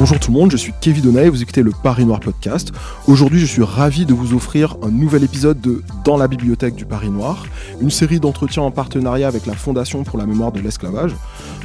[0.00, 2.72] Bonjour tout le monde, je suis Kevin Donay, vous écoutez le Paris Noir Podcast.
[3.06, 6.86] Aujourd'hui, je suis ravi de vous offrir un nouvel épisode de Dans la bibliothèque du
[6.86, 7.44] Paris Noir,
[7.82, 11.14] une série d'entretiens en partenariat avec la Fondation pour la mémoire de l'esclavage.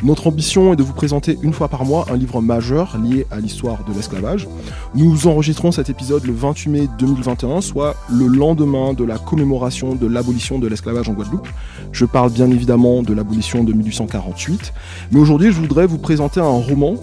[0.03, 3.39] Notre ambition est de vous présenter une fois par mois un livre majeur lié à
[3.39, 4.49] l'histoire de l'esclavage.
[4.95, 10.07] Nous enregistrons cet épisode le 28 mai 2021, soit le lendemain de la commémoration de
[10.07, 11.47] l'abolition de l'esclavage en Guadeloupe.
[11.93, 14.73] Je parle bien évidemment de l'abolition de 1848,
[15.13, 16.95] mais aujourd'hui, je voudrais vous présenter un roman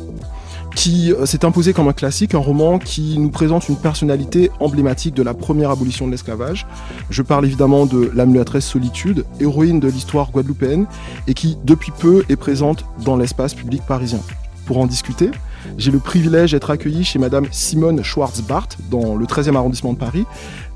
[0.74, 5.14] qui euh, s'est imposé comme un classique, un roman qui nous présente une personnalité emblématique
[5.14, 6.66] de la première abolition de l'esclavage.
[7.10, 10.86] Je parle évidemment de la mulâtresse Solitude, héroïne de l'histoire guadeloupéenne,
[11.26, 14.20] et qui depuis peu est présente dans l'espace public parisien.
[14.66, 15.30] Pour en discuter,
[15.76, 20.24] j'ai le privilège d'être accueilli chez Madame Simone Schwarzbart dans le 13e arrondissement de Paris.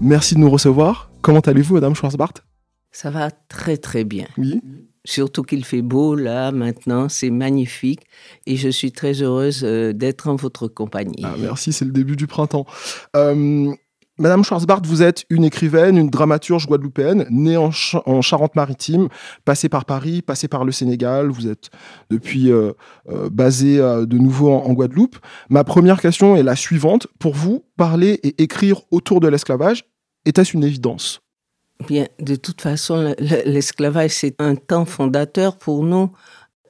[0.00, 1.10] Merci de nous recevoir.
[1.22, 2.34] Comment allez-vous, Madame Schwarzbart
[2.90, 4.26] Ça va très très bien.
[4.38, 4.60] Oui.
[5.06, 8.00] Surtout qu'il fait beau là maintenant, c'est magnifique
[8.44, 11.22] et je suis très heureuse euh, d'être en votre compagnie.
[11.22, 12.66] Ah, merci, c'est le début du printemps.
[13.14, 13.72] Euh,
[14.18, 19.08] Madame Schwarzbart, vous êtes une écrivaine, une dramaturge guadeloupéenne, née en, Charente-Maritime,
[19.44, 21.28] passée par Paris, passée par le Sénégal.
[21.28, 21.70] Vous êtes
[22.10, 22.72] depuis euh,
[23.30, 25.18] basée de nouveau en, Guadeloupe.
[25.50, 27.06] Ma première question est la suivante.
[27.18, 29.84] Pour vous, parler et écrire autour de l'esclavage,
[30.24, 31.20] est-ce une évidence?
[31.84, 36.10] Bien, de toute façon, l'esclavage, c'est un temps fondateur pour nous.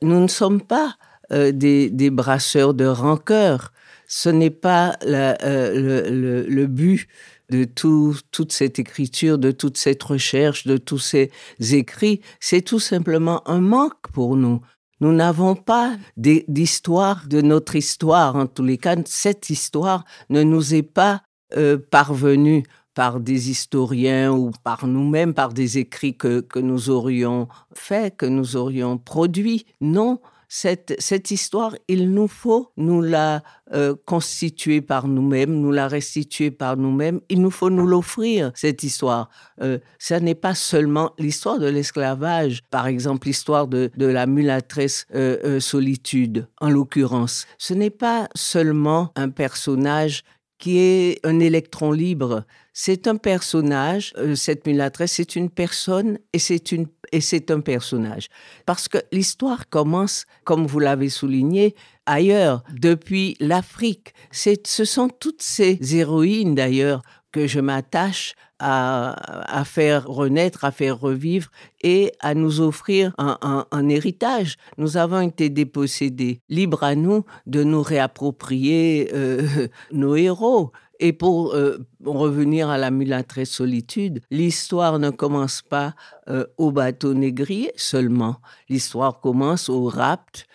[0.03, 0.97] Nous ne sommes pas
[1.33, 3.73] euh, des, brasseurs de rancœur.
[4.09, 7.07] Ce n'est pas euh, le, but
[7.51, 12.21] de toute cette écriture, de toute cette recherche, de tous ces écrits.
[12.41, 14.61] C'est tout simplement un manque pour nous.
[15.01, 18.35] Nous n'avons pas d'histoire de notre histoire.
[18.35, 21.23] En tous les cas, cette histoire ne nous est pas
[21.57, 22.65] euh, parvenue
[22.97, 28.25] par des historiens ou par nous-mêmes, par des écrits que, que, nous aurions faits, que
[28.25, 29.67] nous aurions produits.
[29.83, 33.43] Non, cette, cette histoire, il nous faut nous la
[33.75, 37.21] euh, constituer par nous-mêmes, nous la restituer par nous-mêmes.
[37.29, 39.29] Il nous faut nous l'offrir, cette histoire.
[39.61, 39.79] Euh,
[40.23, 46.49] n'est pas seulement l'histoire de l'esclavage, par exemple l'histoire de, de, la mulâtresse euh, solitude,
[46.63, 47.47] en l'occurrence.
[47.59, 50.23] Ce n'est pas seulement un personnage
[50.59, 52.45] qui est un électron libre.
[52.79, 57.61] C'est un personnage, euh, cette mulâtresse, c'est une personne et c'est une et c'est un
[57.61, 58.29] personnage.
[58.67, 64.13] Parce que l'histoire commence, comme vous l'avez souligné, ailleurs, depuis l'Afrique.
[64.31, 67.01] Ce sont toutes ces héroïnes d'ailleurs
[67.33, 71.51] que je m'attache à, faire renaître, à faire revivre
[71.83, 74.57] et à nous offrir un, héritage.
[74.79, 76.41] Nous avons été dépossédés.
[76.49, 80.73] Libre à nous de nous réapproprier euh, nos héros.
[80.99, 85.95] Et pour euh, revenir à la mulâtresse solitude, l'histoire ne commence pas
[86.29, 88.37] euh, au bateau négrier seulement.
[88.69, 90.47] L'histoire commence au rapt,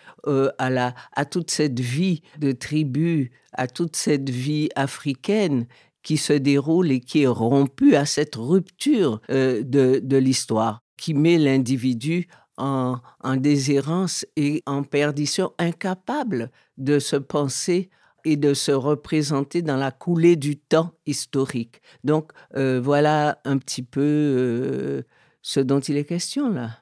[0.58, 5.66] à, la, à toute cette vie de tribu, à toute cette vie africaine
[6.02, 11.38] qui se déroule et qui est rompu à cette rupture euh, de, l'histoire, qui met
[11.38, 17.90] l'individu en, en déshérence et en perdition, incapable de se penser
[18.24, 21.82] et de se représenter dans la coulée du temps historique.
[22.04, 25.02] Donc euh, voilà un petit peu euh,
[25.42, 26.78] ce dont il est question là,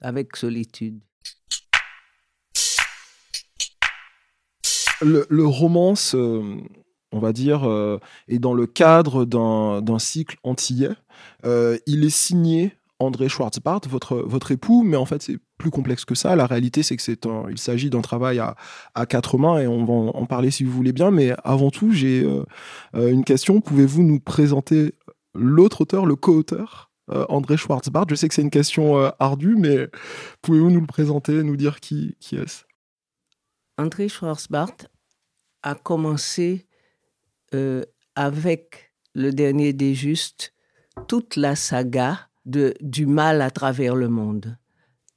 [0.00, 1.00] avec solitude.
[5.02, 6.16] Le, le romance
[7.16, 7.98] on va dire, euh,
[8.28, 10.94] est dans le cadre d'un cycle antillais.
[11.44, 16.04] Euh, il est signé André Schwarzbart, votre, votre époux, mais en fait, c'est plus complexe
[16.04, 16.36] que ça.
[16.36, 18.56] La réalité, c'est que c'est il s'agit d'un travail à,
[18.94, 21.10] à, quatre mains et on va en, parler si vous voulez bien.
[21.10, 23.60] Mais avant tout, j'ai euh, une question.
[23.60, 24.94] Pouvez-vous nous présenter
[25.34, 26.90] l'autre auteur, le co-auteur,
[27.28, 28.06] André Schwarzbart?
[28.10, 29.88] Je sais que c'est une question ardue, mais
[30.42, 32.64] pouvez-vous nous le présenter, nous dire qui, qui est-ce?
[33.78, 34.76] André Schwarzbart
[35.62, 36.66] a commencé
[37.54, 37.82] euh,
[38.14, 40.54] avec le dernier des justes
[41.08, 44.56] toute la saga de, du mal à travers le monde.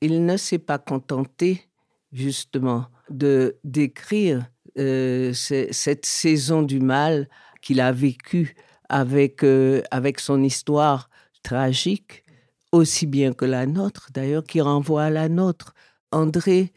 [0.01, 1.69] Il ne s'est pas contenté
[2.11, 7.27] justement de d'écrire euh, cette saison du mal
[7.61, 8.55] qu'il a vécue
[8.87, 11.09] avec, euh, avec son histoire
[11.43, 12.23] tragique,
[12.71, 15.73] aussi bien que la nôtre, d'ailleurs, qui renvoie à la nôtre.
[16.11, 16.71] André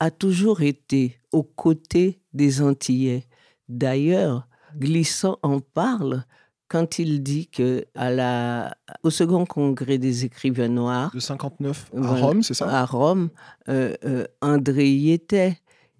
[0.00, 3.26] a toujours été aux côtés des Antillais.
[3.68, 6.24] D'ailleurs, Glissant en parle
[6.68, 12.14] quand il dit que à la, au second congrès des écrivains noirs de 59 à
[12.14, 12.68] Rome, c'est ça?
[12.68, 13.30] À Rome,
[13.68, 15.58] euh, euh, André y était.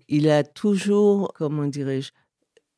[0.08, 2.12] Il a toujours, comment dirais-je,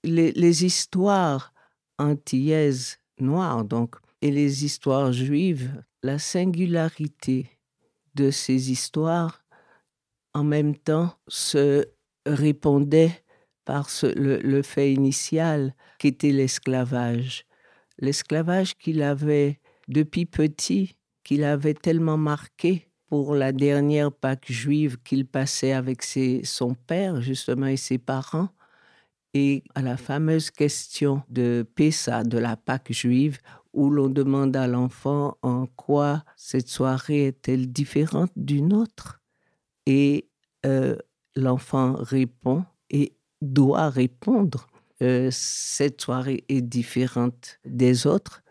[0.05, 1.53] les, les, histoires
[1.99, 5.71] antillaises noires, donc, et les histoires juives,
[6.03, 7.59] la singularité
[8.15, 9.45] de ces histoires,
[10.35, 11.85] en même temps, se
[12.27, 13.23] répondait
[13.65, 17.45] par le, fait initial qu'était l'esclavage.
[17.99, 25.27] L'esclavage qu'il avait depuis petit, qu'il avait tellement marqué pour la dernière Pâque juive qu'il
[25.27, 26.03] passait avec
[26.45, 28.51] son père, justement, et ses parents.
[29.35, 33.39] Et à la fameuse question de Pessa, de la Pâque juive,
[33.73, 39.21] où l'on demande à l'enfant en quoi cette soirée est-elle différente d'une autre?
[39.87, 40.29] Et
[40.67, 40.97] euh,
[41.37, 44.67] l'enfant répond et doit répondre.
[45.03, 48.43] Euh, cette soirée est différente des autres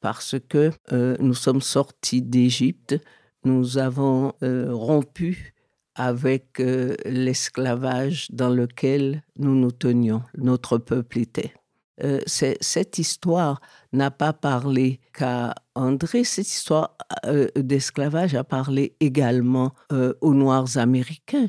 [0.00, 2.96] parce que euh, nous sommes sortis d'Égypte,
[3.44, 5.54] nous avons rompu
[5.94, 11.54] avec l'esclavage dans lequel nous nous tenions, notre peuple était.
[12.02, 13.60] Euh, cette histoire
[13.92, 20.76] n'a pas parlé qu'à André, cette histoire euh, d'esclavage a parlé également euh, aux Noirs
[20.76, 21.48] américains.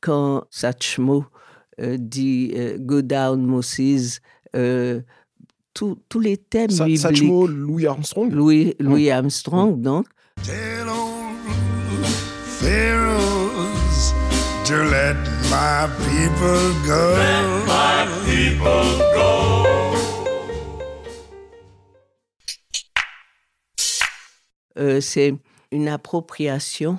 [0.00, 1.24] Quand Satchmo
[1.78, 4.20] dit Go down Moses,
[5.72, 7.00] tous les thèmes Sa bibliques.
[7.00, 8.30] Satchmo, Louis Armstrong?
[8.32, 10.06] Louis, Louis Armstrong, donc.
[14.68, 15.16] to let
[15.50, 17.14] my people go.
[17.16, 19.28] Let my people go.
[24.78, 25.34] Euh, c'est
[25.72, 26.98] une appropriation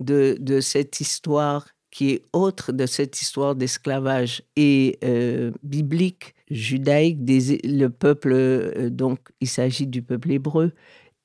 [0.00, 7.18] de, de, cette histoire qui est autre de cette histoire d'esclavage et euh, biblique, judaïque,
[7.64, 10.72] le peuple, euh, donc il s'agit du peuple hébreu,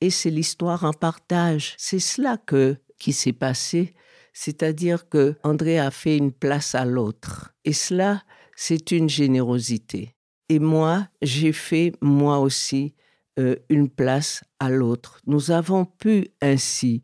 [0.01, 1.75] et c'est l'histoire en partage.
[1.77, 3.93] C'est cela que, qui s'est passé,
[4.33, 8.23] c'est-à-dire que André a fait une place à l'autre, et cela,
[8.55, 10.15] c'est une générosité.
[10.49, 12.93] Et moi, j'ai fait moi aussi
[13.39, 15.19] euh, une place à l'autre.
[15.27, 17.03] Nous avons pu ainsi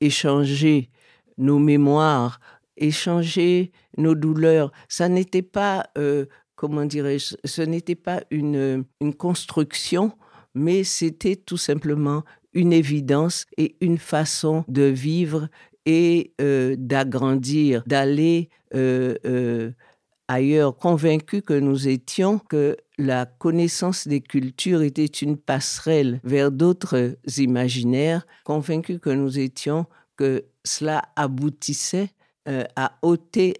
[0.00, 0.90] échanger
[1.38, 2.40] nos mémoires,
[2.78, 4.72] échanger nos douleurs.
[4.88, 6.26] Ça n'était pas, euh,
[6.56, 10.12] comment dirais-je, ce n'était pas une, une construction,
[10.54, 15.48] mais c'était tout simplement une évidence et une façon de vivre
[15.86, 16.34] et
[16.76, 18.50] d'agrandir, d'aller
[20.28, 27.16] ailleurs, convaincus que nous étions que la connaissance des cultures était une passerelle vers d'autres
[27.38, 29.86] imaginaires, convaincus que nous étions
[30.16, 32.10] que cela aboutissait
[32.48, 33.54] euh, à ôter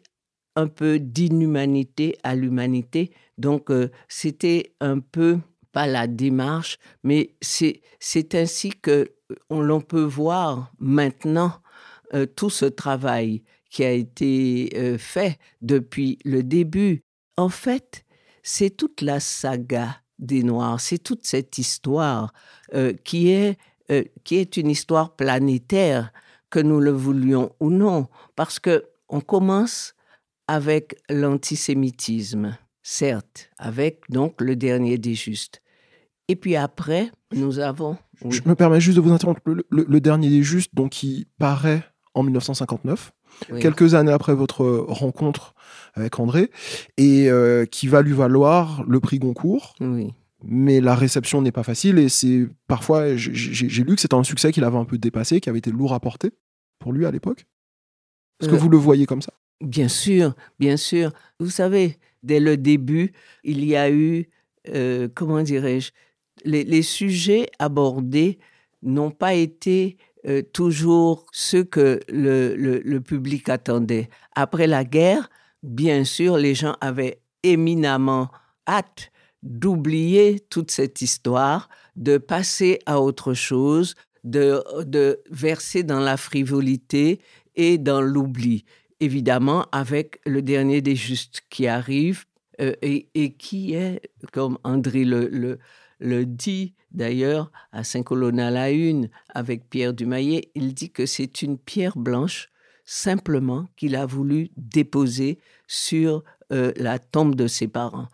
[0.57, 3.13] un peu d'inhumanité à l'humanité.
[3.37, 5.39] Donc euh, c'était un peu
[5.73, 9.13] pas la démarche, mais c'est ainsi que
[9.51, 11.53] on l'on peut voir maintenant
[12.15, 17.03] euh, tout ce travail qui a été euh, fait depuis le début.
[17.37, 18.05] En fait,
[18.43, 22.33] c'est toute la saga des Noirs, c'est toute cette histoire
[22.75, 23.59] euh, qui, est,
[23.91, 26.13] euh, qui est une histoire planétaire,
[26.51, 29.95] que nous le voulions ou non, parce que on commence
[30.47, 35.63] avec l'antisémitisme, certes, avec donc le dernier des justes.
[36.29, 37.97] Et puis après, nous avons.
[38.29, 39.41] Je me permets juste de vous interrompre.
[39.47, 41.85] Le, le dernier des justes, donc, qui paraît
[42.15, 43.13] en 1959
[43.61, 45.55] quelques années après votre rencontre
[45.95, 46.51] avec André,
[46.97, 49.75] et euh, qui va lui valoir le prix Goncourt.
[50.45, 54.53] Mais la réception n'est pas facile et c'est parfois, j'ai lu que c'était un succès
[54.53, 56.31] qu'il avait un peu dépassé, qui avait été lourd à porter
[56.79, 57.45] pour lui à l'époque.
[58.41, 59.33] Est-ce que euh, vous le voyez comme ça?
[59.61, 61.13] Bien sûr, bien sûr.
[61.41, 64.29] Vous savez, dès le début, il y a eu,
[64.69, 65.91] euh, comment dirais-je,
[66.45, 68.39] les, les, sujets abordés
[68.83, 74.09] n'ont pas été euh, toujours ce que le, le, public attendait.
[74.37, 75.31] Après la guerre,
[75.65, 78.31] bien sûr, les gens avaient éminemment
[78.69, 79.11] hâte
[79.43, 87.21] d'oublier toute cette histoire, de passer à autre chose, de, de verser dans la frivolité
[87.57, 88.65] et dans l'oubli.
[89.01, 92.25] Évidemment, avec le dernier des justes qui arrive
[92.61, 94.01] euh, et, qui est,
[94.33, 95.59] comme André le,
[96.01, 101.59] le, dit d'ailleurs à Saint-Colonna la Une avec Pierre Dumayet, il dit que c'est une
[101.59, 102.49] pierre blanche
[102.85, 108.09] simplement qu'il a voulu déposer sur euh, la tombe de ses parents.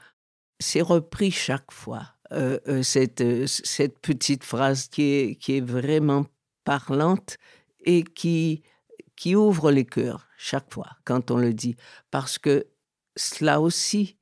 [0.61, 6.27] C'est repris chaque fois, euh, euh, cette, cette petite phrase qui est, qui est vraiment
[6.65, 7.37] parlante
[7.85, 8.63] et qui,
[9.17, 11.77] qui ouvre les cœurs chaque fois quand on le dit,
[12.11, 12.67] parce que
[13.17, 14.17] cela aussi,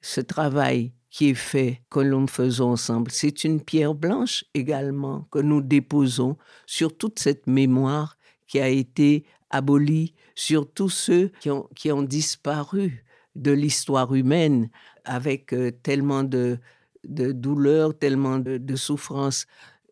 [0.00, 3.10] ce travail qui est fait, que nous faisons ensemble.
[3.10, 6.36] C'est une pierre blanche également que nous déposons
[6.66, 12.02] sur toute cette mémoire qui a été abolie, sur tous ceux qui ont, qui ont
[12.02, 13.04] disparu
[13.38, 14.70] de l'histoire humaine
[15.04, 16.58] avec euh, tellement de,
[17.04, 19.46] de douleurs, tellement de, de souffrances.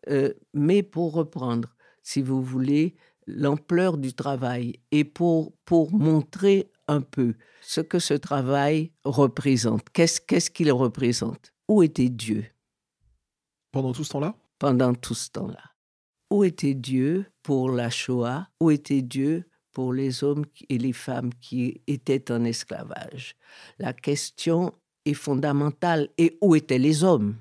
[0.09, 7.01] Euh, mais pour reprendre, si vous voulez, l'ampleur du travail et pour, pour montrer un
[7.01, 9.89] peu ce que ce travail représente.
[9.89, 11.53] Qu'est-ce qu'il représente?
[11.67, 12.45] Où était Dieu?
[13.71, 14.35] Pendant tout ce temps-là?
[14.59, 15.73] Pendant tout ce temps-là.
[16.29, 18.47] Où était Dieu pour la Shoah?
[18.61, 19.45] Où était Dieu
[19.77, 23.35] pour les hommes et les femmes qui étaient en esclavage.
[23.77, 24.73] La question
[25.05, 26.09] est fondamentale.
[26.17, 27.35] Et où étaient les hommes?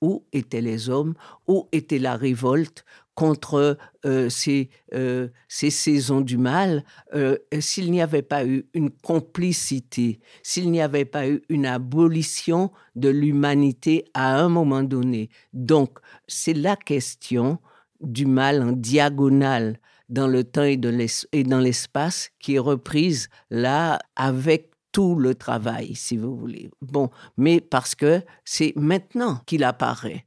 [0.00, 1.14] Où étaient les hommes?
[1.46, 6.82] Où était la révolte contre euh, ces, euh, ces, saisons du mal,
[7.14, 12.72] euh, s'il n'y avait pas eu une complicité, s'il n'y avait pas eu une abolition
[12.96, 15.30] de l'humanité à un moment donné.
[15.52, 17.60] Donc, c'est la question
[18.00, 19.78] du mal en diagonale
[20.12, 26.18] dans le temps et dans l'espace qui est reprise là avec tout le travail, si
[26.18, 26.70] vous voulez.
[26.82, 30.26] Bon, mais parce que c'est maintenant qu'il apparaît.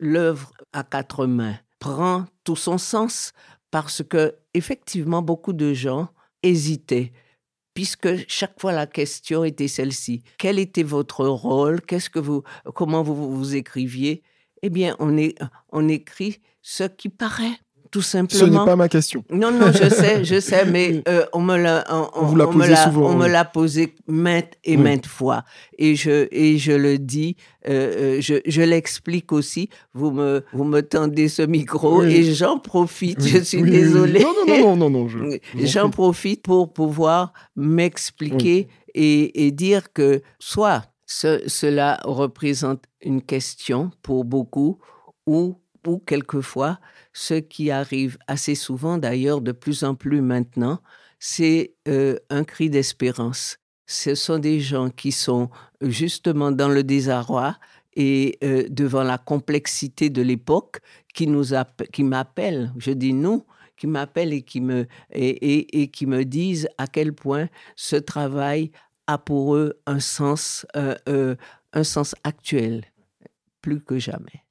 [0.00, 3.32] L'œuvre à quatre mains prend tout son sens
[3.70, 6.08] parce que effectivement beaucoup de gens
[6.42, 7.12] hésitaient
[7.72, 10.22] puisque chaque fois la question était celle-ci.
[10.38, 11.80] Quel était votre rôle?
[11.82, 12.42] Qu'est-ce que vous
[12.74, 14.22] comment vous vous écriviez?
[14.62, 17.58] Eh bien on écrit ce qui paraît
[17.94, 18.40] tout simplement.
[18.40, 19.22] Ce n'est pas ma question.
[19.30, 21.84] Non, non, je sais, je sais, mais euh, on me l'a,
[22.16, 23.12] on, vous l'a posé souvent.
[23.12, 25.44] On me l'a posé maintes et maintes fois,
[25.78, 27.36] et je et je le dis,
[27.68, 29.68] euh, euh, je, je l'explique aussi.
[29.92, 33.24] Vous me vous me tendez ce micro et j'en profite.
[33.24, 34.24] Je suis désolée.
[34.24, 35.28] Non, non, non, non, non.
[35.54, 43.92] j'en profite pour pouvoir m'expliquer et, et dire que soit ce, cela représente une question
[44.02, 44.80] pour beaucoup
[45.28, 45.54] ou
[45.86, 46.78] ou quelquefois
[47.14, 50.80] ce qui arrive assez souvent d'ailleurs de plus en plus maintenant,
[51.18, 53.56] c'est euh, un cri d'espérance.
[53.86, 55.48] Ce sont des gens qui sont
[55.80, 57.56] justement dans le désarroi
[57.94, 60.80] et euh, devant la complexité de l'époque
[61.14, 61.44] qui nous
[61.92, 66.88] qui m'appellent, je dis nous, qui m'appellent et qui me et, qui me disent à
[66.88, 68.72] quel point ce travail
[69.06, 71.36] a pour eux un sens euh,
[71.72, 72.84] un sens actuel
[73.60, 74.43] plus que jamais.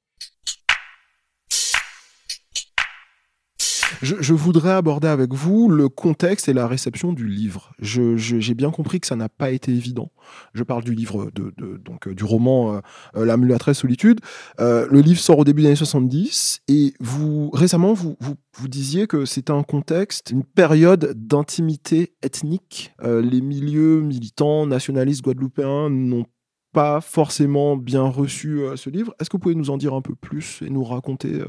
[4.02, 7.72] Je, voudrais aborder avec vous le contexte et la réception du livre.
[7.78, 10.10] J'ai bien compris que ça n'a pas été évident.
[10.54, 12.80] Je parle du livre, de, donc euh, du roman euh,
[13.16, 14.20] euh, La mulâtresse solitude.
[14.58, 19.24] le livre sort au début des années 70 et vous récemment vous, vous, disiez que
[19.24, 22.92] c'était un contexte, une période d'intimité ethnique.
[23.02, 26.26] les milieux militants, nationalistes guadeloupéens n'ont
[26.72, 29.14] pas forcément bien reçu ce livre.
[29.20, 31.42] Est-ce que vous pouvez nous en dire un peu plus et nous raconter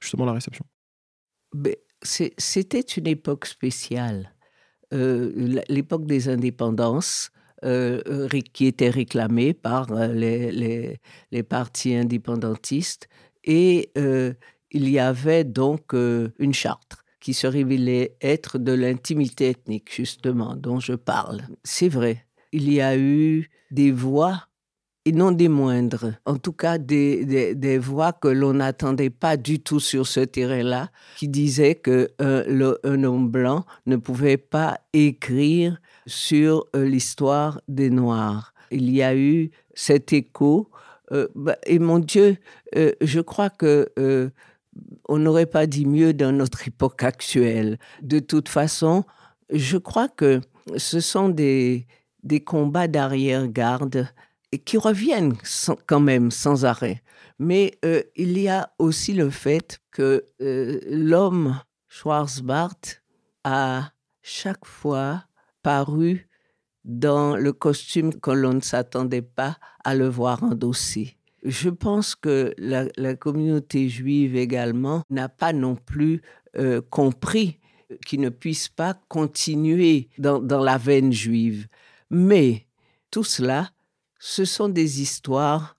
[0.00, 0.64] justement la réception?
[1.54, 4.34] Ben, c'était une époque spéciale,
[4.92, 7.30] euh, l'époque des indépendances.
[7.64, 13.08] Euh, qui était réclamée par euh, les, partis indépendantistes.
[13.42, 20.54] Et il y avait donc une charte qui se révélait être de l'intimité ethnique, justement,
[20.54, 21.42] dont je parle.
[21.64, 24.47] C'est vrai, il y a eu des voix
[25.08, 26.12] et non des moindres.
[26.26, 31.28] En tout cas, des, voix que l'on n'attendait pas du tout sur ce terrain-là, qui
[31.28, 38.52] disaient qu'un euh, homme blanc ne pouvait pas écrire sur euh, l'histoire des Noirs.
[38.70, 40.68] Il y a eu cet écho.
[41.12, 42.36] Euh, bah, et mon Dieu,
[42.74, 43.88] je crois que
[45.08, 47.78] on n'aurait pas dit mieux dans notre époque actuelle.
[48.02, 49.04] De toute façon,
[49.50, 50.42] je crois que
[50.76, 51.86] ce sont des,
[52.44, 54.06] combats d'arrière-garde
[54.56, 55.36] qui reviennent
[55.86, 57.02] quand même sans arrêt.
[57.38, 62.78] Mais euh, il y a aussi le fait que euh, l'homme Schwarzbart
[63.44, 65.24] a chaque fois
[65.62, 66.28] paru
[66.84, 71.16] dans le costume que l'on ne s'attendait pas à le voir endosser.
[71.44, 76.22] Je pense que la, communauté juive également n'a pas non plus
[76.56, 77.60] euh, compris
[78.04, 81.68] qu'il ne puisse pas continuer dans, dans la veine juive.
[82.10, 82.66] Mais
[83.10, 83.70] tout cela
[84.18, 85.78] ce sont des histoires,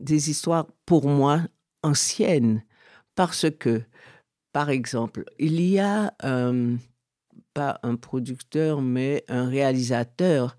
[0.00, 1.42] des histoires pour moi
[1.82, 2.64] anciennes,
[3.14, 3.82] parce que,
[4.52, 6.14] par exemple, il y a
[7.54, 10.56] pas un producteur, mais un réalisateur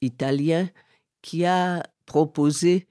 [0.00, 0.68] italien
[1.22, 2.86] qui a proposé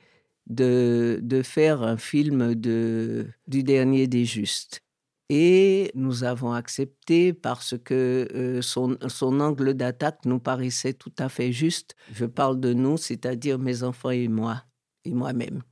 [0.48, 4.85] de, de faire un film du dernier des justes.
[5.30, 11.52] Et nous avons accepté parce que euh, son, angle d'attaque nous paraissait tout à fait
[11.52, 11.96] juste.
[12.14, 14.64] Je parle de nous, c'est-à-dire mes enfants et moi,
[15.04, 15.64] et moi-même.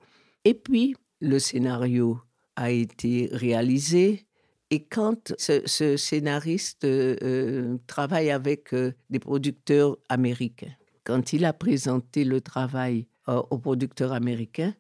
[0.43, 2.19] Et puis, le scénario
[2.55, 4.25] a été réalisé.
[4.72, 8.74] Et quand ce, scénariste euh, euh, travaille avec
[9.12, 14.74] des producteurs américains, quand il a présenté le travail au producteur américain,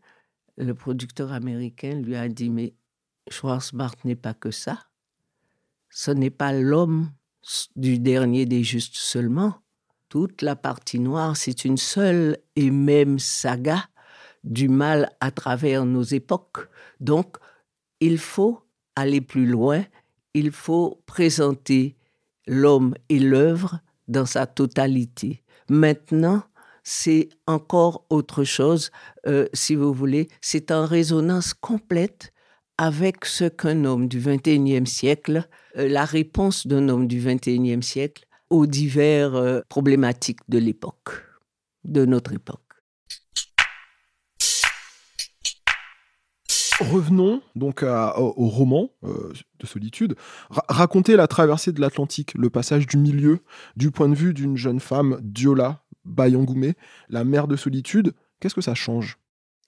[0.57, 2.73] le producteur américain lui a dit, mais
[3.29, 4.79] Schwarzbart n'est pas que ça.
[5.89, 7.11] Ce n'est pas l'homme
[7.75, 9.55] du dernier des justes seulement.
[10.09, 13.87] Toute la partie noire, c'est une seule et même saga
[14.43, 16.67] du mal à travers nos époques.
[16.99, 17.37] Donc,
[17.99, 18.61] il faut
[18.95, 19.83] aller plus loin,
[20.33, 21.95] il faut présenter
[22.47, 25.43] l'homme et l'œuvre dans sa totalité.
[25.69, 26.43] Maintenant,
[26.83, 28.91] c'est encore autre chose,
[29.25, 32.32] euh, si vous voulez, c'est en résonance complète
[32.77, 38.25] avec ce qu'un homme du XXIe siècle, euh, la réponse d'un homme du XXIe siècle
[38.49, 41.23] aux diverses euh, problématiques de l'époque,
[41.83, 42.59] de notre époque.
[46.79, 50.15] Revenons donc au, roman de solitude.
[50.49, 53.39] racontez la traversée de l'Atlantique, le passage du milieu,
[53.77, 56.73] du point de vue d'une jeune femme, Diola, Bayangoumé,
[57.09, 59.17] la mère de solitude, qu'est-ce que ça change?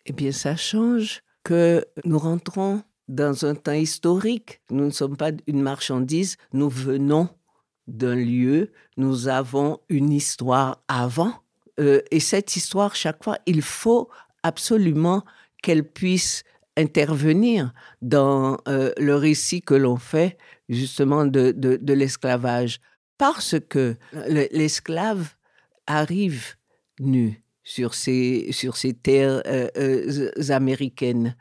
[0.07, 4.61] Eh bien, ça change que nous rentrons dans un temps historique.
[4.69, 7.29] Nous ne sommes pas une marchandise, nous venons
[7.87, 11.33] d'un lieu, nous avons une histoire avant.
[11.79, 14.09] Euh, et cette histoire, chaque fois, il faut
[14.43, 15.23] absolument
[15.61, 16.43] qu'elle puisse
[16.77, 22.79] intervenir dans euh, le récit que l'on fait justement de, de l'esclavage.
[23.17, 23.95] Parce que
[24.27, 25.35] l'esclave
[25.87, 26.55] arrive
[26.99, 31.35] nu sur ces, sur ces terres euh, américaines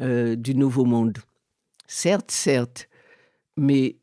[0.00, 1.18] euh, du Nouveau Monde.
[1.86, 2.88] Certes, certes,
[3.56, 3.96] mais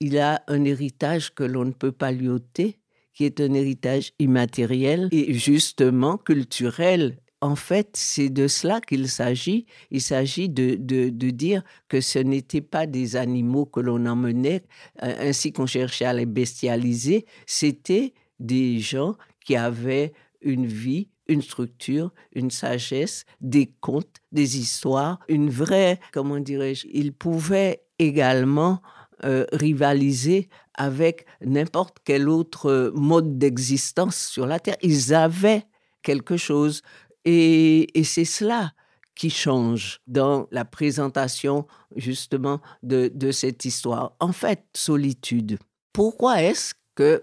[0.00, 2.78] il a un héritage que l'on ne peut pas lui ôter,
[3.14, 7.18] qui est un héritage immatériel et justement culturel.
[7.42, 9.66] En fait, c'est de cela qu'il s'agit.
[9.90, 14.62] Il s'agit de, de, de, dire que ce n'étaient pas des animaux que l'on emmenait,
[15.00, 22.12] ainsi qu'on cherchait à les bestialiser, c'était des gens qui avaient une vie, une structure,
[22.32, 28.82] une sagesse, des contes, des histoires, une vraie, comment dirais-je, ils pouvaient également
[29.24, 34.76] euh, rivaliser avec n'importe quel autre mode d'existence sur la Terre.
[34.82, 35.64] Ils avaient
[36.02, 36.82] quelque chose
[37.24, 38.72] et, et c'est cela
[39.14, 44.16] qui change dans la présentation justement de, de cette histoire.
[44.18, 45.58] En fait, solitude.
[45.92, 46.74] Pourquoi est-ce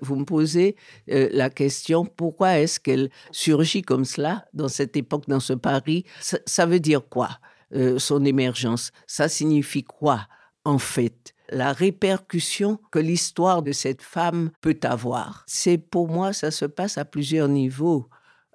[0.02, 0.76] vous me posez
[1.10, 6.06] euh, la question pourquoi est-ce qu'elle surgit comme cela dans cette époque, dans ce Paris?
[6.46, 7.30] Ça, veut dire quoi,
[7.74, 8.92] euh, son émergence?
[9.06, 10.28] Ça signifie quoi,
[10.66, 11.34] en fait?
[11.50, 15.46] La répercussion que l'histoire de cette femme peut avoir.
[15.48, 18.10] C'est pour moi, ça se passe à plusieurs niveaux.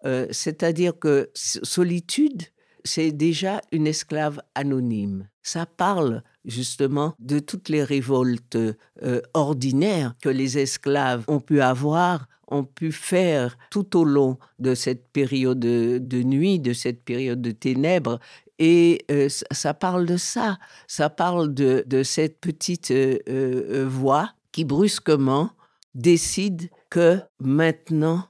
[0.04, 2.42] Euh, c'est-à-dire que solitude,
[2.84, 5.28] c'est déjà une esclave anonyme.
[5.42, 12.28] Ça parle justement de toutes les révoltes euh, ordinaires que les esclaves ont pu avoir,
[12.48, 17.50] ont pu faire tout au long de cette période de, nuit, de cette période de
[17.50, 18.18] ténèbres.
[18.58, 25.50] Et euh, ça parle de ça, ça parle de, cette petite euh, voix qui brusquement
[25.94, 28.26] décide que maintenant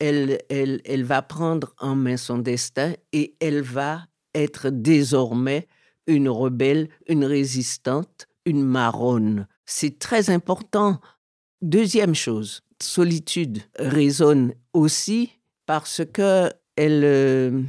[0.00, 5.68] elle, va prendre en main son destin et elle va être désormais
[6.06, 9.46] une rebelle, une résistante, une marronne.
[9.66, 11.00] C'est très important.
[11.62, 17.62] Deuxième chose, solitude résonne aussi parce que elle, euh,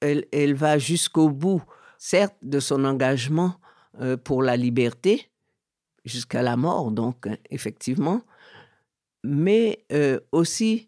[0.00, 1.62] elle, va jusqu'au bout,
[1.96, 3.54] certes, de son engagement
[4.00, 5.30] euh, pour la liberté,
[6.04, 8.22] jusqu'à la mort, donc, effectivement,
[9.24, 10.87] mais euh, aussi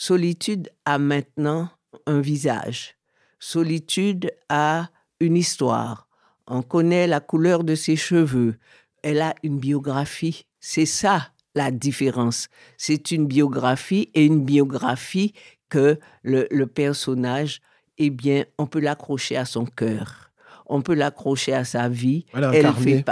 [0.00, 1.70] Solitude a maintenant
[2.06, 2.94] un visage.
[3.40, 6.06] Solitude a une histoire.
[6.46, 8.58] On connaît la couleur de ses cheveux.
[9.02, 10.46] Elle a une biographie.
[10.60, 12.46] C'est ça la différence.
[12.76, 15.32] C'est une biographie et une biographie
[15.68, 17.60] que le, personnage,
[17.98, 20.30] eh bien, on peut l'accrocher à son cœur.
[20.66, 22.24] On peut l'accrocher à sa vie.
[22.34, 23.04] Elle, fait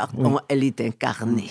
[0.49, 1.51] elle est incarnée.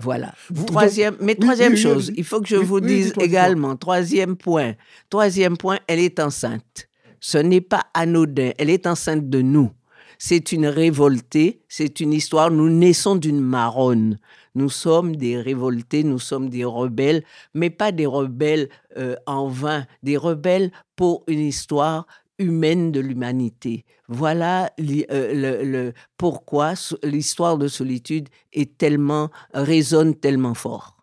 [0.00, 0.32] Voilà.
[0.66, 4.74] troisième, mais troisième chose, il faut que je vous dise également, troisième point,
[5.10, 6.88] troisième point, elle est enceinte.
[7.20, 9.70] Ce n'est pas anodin, elle est enceinte de nous.
[10.18, 14.18] C'est une révoltée, c'est une histoire, nous naissons d'une marronne.
[14.54, 19.86] Nous sommes des révoltés, nous sommes des rebelles, mais pas des rebelles euh, en vain,
[20.02, 22.06] des rebelles pour une histoire
[22.38, 23.84] humaine de l'humanité.
[24.08, 30.96] Voilà euh, le, pourquoi l'histoire de solitude est tellement résonne tellement fort.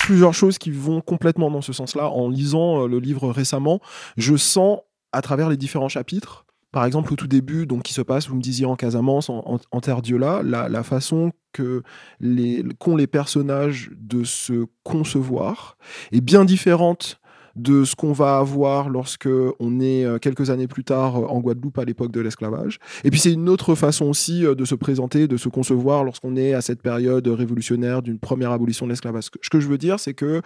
[0.00, 2.08] Plusieurs choses qui vont complètement dans ce sens-là.
[2.10, 3.80] En lisant euh, le livre récemment,
[4.16, 4.80] je sens
[5.12, 8.36] à travers les différents chapitres par exemple, au tout début, donc qui se passe, vous
[8.36, 11.82] me disiez en Casamance, en, Terre Diola, la, la, façon que
[12.20, 15.76] les, qu'ont les personnages de se concevoir
[16.12, 17.19] est bien différente
[17.56, 21.40] de ce qu'on va avoir lorsque on est euh, quelques années plus tard euh, en
[21.40, 22.78] Guadeloupe à l'époque de l'esclavage.
[23.04, 26.36] Et puis c'est une autre façon aussi euh, de se présenter, de se concevoir lorsqu'on
[26.36, 29.24] est à cette période révolutionnaire d'une première abolition de l'esclavage.
[29.42, 30.42] Ce que je veux dire, c'est que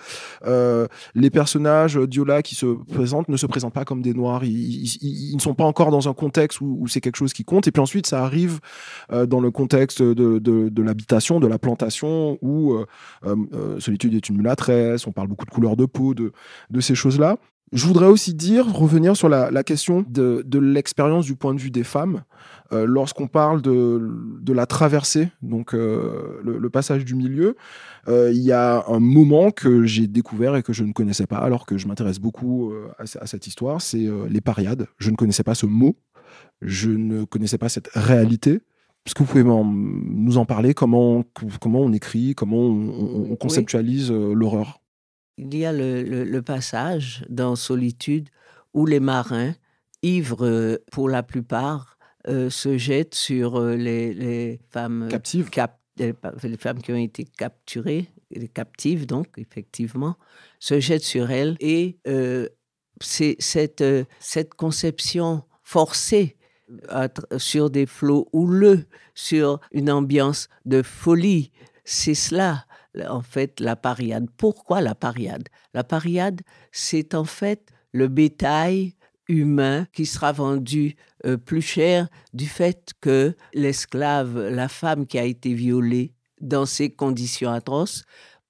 [1.15, 4.45] les personnages d'Iola qui se présentent ne se présentent pas comme des noirs.
[4.45, 7.67] Ils, ne sont pas encore dans un contexte où, c'est quelque chose qui compte.
[7.69, 8.61] Et puis ensuite, ça arrive
[9.11, 12.77] dans le contexte de, de, l'habitation, de la plantation, où
[13.79, 15.07] solitude est une mulâtresse.
[15.07, 16.33] On parle beaucoup de couleur de peau, de,
[16.71, 17.39] de ces choses-là.
[17.75, 21.83] Je voudrais aussi dire, revenir sur la, question de, l'expérience du point de vue des
[21.83, 22.23] femmes.
[22.73, 27.57] Euh, lorsqu'on parle de, la traversée, donc euh, le, passage du milieu,
[28.07, 31.39] euh, il y a un moment que j'ai découvert et que je ne connaissais pas,
[31.39, 34.87] alors que je m'intéresse beaucoup à, cette histoire, c'est les pariades.
[34.99, 35.97] Je ne connaissais pas ce mot,
[36.63, 38.61] je ne connaissais pas cette réalité.
[39.05, 40.75] Est-ce que vous pouvez nous en parler?
[40.75, 41.25] Comment,
[41.61, 44.81] comment on écrit, comment on, conceptualise l'horreur?
[45.37, 48.29] Il y a le, passage dans Solitude
[48.73, 49.55] où les marins,
[50.03, 51.97] ivres euh, pour la plupart,
[52.29, 55.51] euh, se jettent sur euh, les, femmes captives.
[55.99, 60.17] les femmes qui ont été capturées, les captives donc, effectivement,
[60.59, 61.57] se jettent sur elles.
[61.61, 61.99] Et
[63.01, 63.85] c'est cette,
[64.21, 66.37] cette conception forcée
[67.37, 71.53] sur des flots houleux, sur une ambiance de folie,
[71.85, 72.65] c'est cela
[73.09, 74.27] en fait la pariade.
[74.37, 75.49] Pourquoi la pariade?
[75.73, 78.95] La pariade, c'est en fait le bétail
[79.29, 85.25] humain qui sera vendu euh, plus cher du fait que l'esclave, la femme qui a
[85.25, 88.05] été violée dans ces conditions atroces,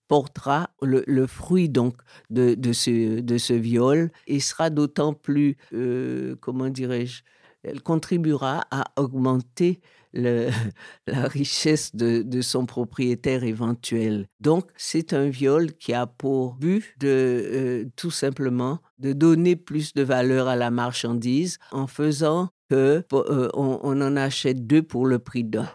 [0.08, 1.96] portera le, fruit donc
[2.30, 7.22] de, ce, viol et sera d'autant plus, euh, comment dirais-je,
[7.62, 9.80] elle contribuera à augmenter
[11.06, 14.28] la richesse de, son propriétaire éventuel.
[14.40, 19.92] Donc, c'est un viol qui a pour but de euh, tout simplement de donner plus
[19.92, 25.18] de valeur à la marchandise en faisant que euh, on, en achète deux pour le
[25.18, 25.68] prix d'un.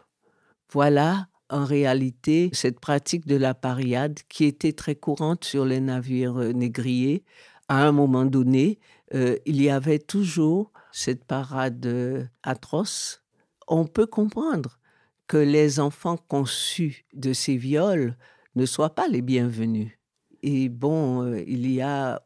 [0.71, 6.39] Voilà en réalité cette pratique de la pariade qui était très courante sur les navires
[6.39, 7.23] euh, négriers.
[7.67, 8.80] À un moment donné,
[9.13, 13.21] il y avait toujours cette parade atroce
[13.69, 14.79] on peut comprendre
[15.27, 18.17] que les enfants conçus de ces viols
[18.55, 19.91] ne soient pas les bienvenus.
[20.41, 22.21] Et bon, euh, il y a,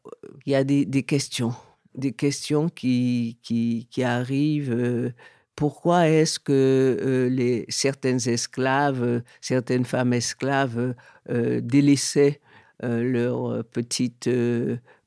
[0.46, 1.54] il y a des, questions,
[1.96, 4.72] des questions qui, qui, arrivent.
[4.72, 5.12] Euh,
[5.56, 10.96] pourquoi est-ce que euh, les, certaines esclaves, certaines femmes esclaves
[11.30, 12.42] délaissaient
[12.82, 14.30] leur petite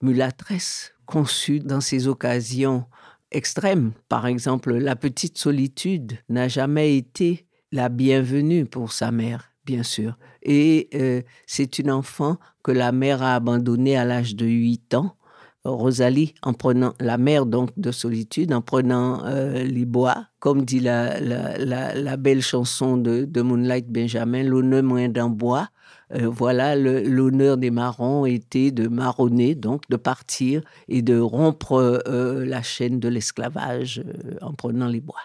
[0.00, 2.86] mulâtresse conçue dans ces occasions
[3.30, 3.92] extrême.
[4.08, 10.16] Par exemple, la petite solitude n'a jamais été la bienvenue pour sa mère, bien sûr.
[10.42, 15.16] Et euh, c'est une enfant que la mère a abandonnée à l'âge de 8 ans.
[15.64, 20.78] Rosalie, en prenant la mère donc de solitude, en prenant euh, les bois, comme dit
[20.78, 25.68] la, belle chanson de, de Moonlight Benjamin, l'honneur moins d'un bois,
[26.14, 31.72] euh, voilà, l'honneur des marrons était de marronner, donc de partir et de rompre
[32.06, 35.16] euh, la chaîne de l'esclavage euh, en prenant les bois.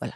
[0.00, 0.14] Voilà.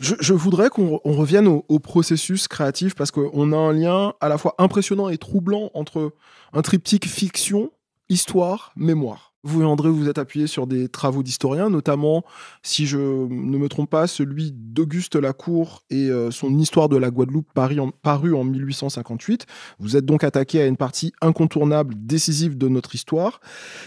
[0.00, 4.54] Je, voudrais qu'on revienne au, processus créatif parce qu'on a un lien à la fois
[4.58, 6.12] impressionnant et troublant entre
[6.52, 7.72] un triptyque fiction,
[8.08, 9.27] histoire, mémoire.
[9.44, 12.24] Vous, André, vous êtes appuyé sur des travaux d'historiens, notamment,
[12.64, 17.10] si je ne me trompe pas, celui d'Auguste Lacour et euh, son Histoire de la
[17.10, 19.46] Guadeloupe paru en 1858.
[19.78, 23.40] Vous êtes donc attaqué à une partie incontournable, décisive de notre histoire,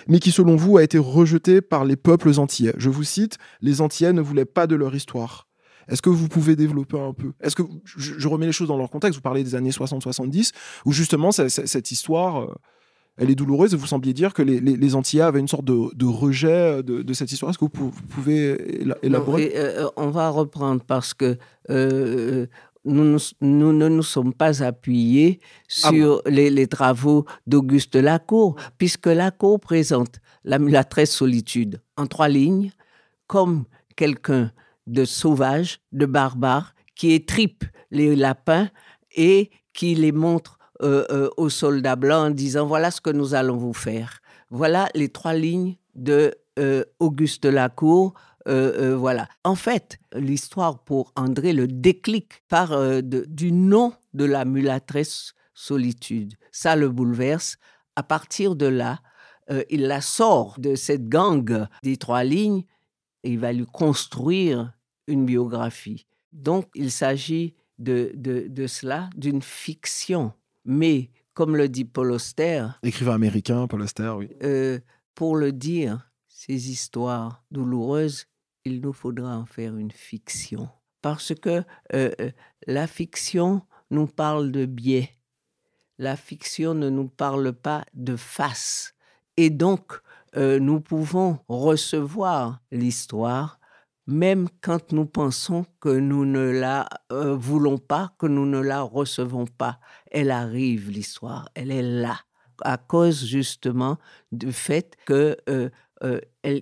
[0.08, 2.74] mais qui, selon vous, a été rejetée par les peuples antillais.
[2.78, 5.50] Je vous cite, les Antillais ne voulaient pas de leur histoire.
[5.90, 7.34] Est-ce que vous pouvez développer un peu?
[7.42, 10.52] Est-ce que je, remets les choses dans leur contexte Vous parlez des années 60-70,
[10.86, 12.54] où justement cette histoire euh,
[13.22, 13.74] elle est douloureuse.
[13.74, 17.32] Et vous sembliez dire que les, les, Antillais avaient une sorte de, rejet de, cette
[17.32, 17.52] histoire.
[17.52, 19.54] Est-ce que vous, pouvez élaborer?
[19.56, 21.38] euh, On va reprendre parce que
[21.70, 22.48] euh,
[22.84, 25.40] nous, nous, ne nous sommes pas appuyés
[25.84, 32.72] ah sur les, travaux d'Auguste Lacour, puisque Lacour présente la mulâtresse solitude en trois lignes
[33.28, 34.52] comme quelqu'un
[34.88, 38.70] de sauvage, de barbare, qui étripe les lapins
[39.16, 43.74] et qui les montre aux soldats blancs en disant voilà ce que nous allons vous
[43.74, 44.20] faire.
[44.50, 48.14] Voilà les trois lignes de euh, Auguste Lacour.
[48.46, 49.28] voilà.
[49.44, 56.34] En fait, l'histoire pour André le déclic par du nom de la mulâtresse solitude.
[56.52, 57.58] Ça le bouleverse.
[57.96, 59.00] À partir de là,
[59.70, 62.64] il la sort de cette gangue des trois lignes
[63.24, 64.74] et il va lui construire
[65.08, 66.08] une biographie.
[66.34, 70.34] Donc, il s'agit de, de cela, d'une fiction
[70.66, 72.68] mais comme le dit Paul Auster.
[72.84, 74.30] Écrivain américain, Paul Auster, oui.
[74.44, 74.80] Euh,
[75.16, 78.28] pour le dire, ces histoires douloureuses,
[78.66, 80.70] il nous faudra en faire une fiction.
[81.02, 82.32] Parce que euh, euh,
[82.68, 85.18] la fiction nous parle de biais.
[85.98, 88.94] La fiction ne nous parle pas de face.
[89.38, 89.94] Et donc,
[90.36, 93.60] nous pouvons recevoir l'histoire
[94.12, 98.82] même quand nous pensons que nous ne la euh, voulons pas, que nous ne la
[98.82, 99.80] recevons pas.
[100.12, 102.20] Elle arrive, l'histoire, elle est là,
[102.62, 103.98] à cause justement
[104.32, 105.70] du fait qu'il euh,
[106.04, 106.20] euh,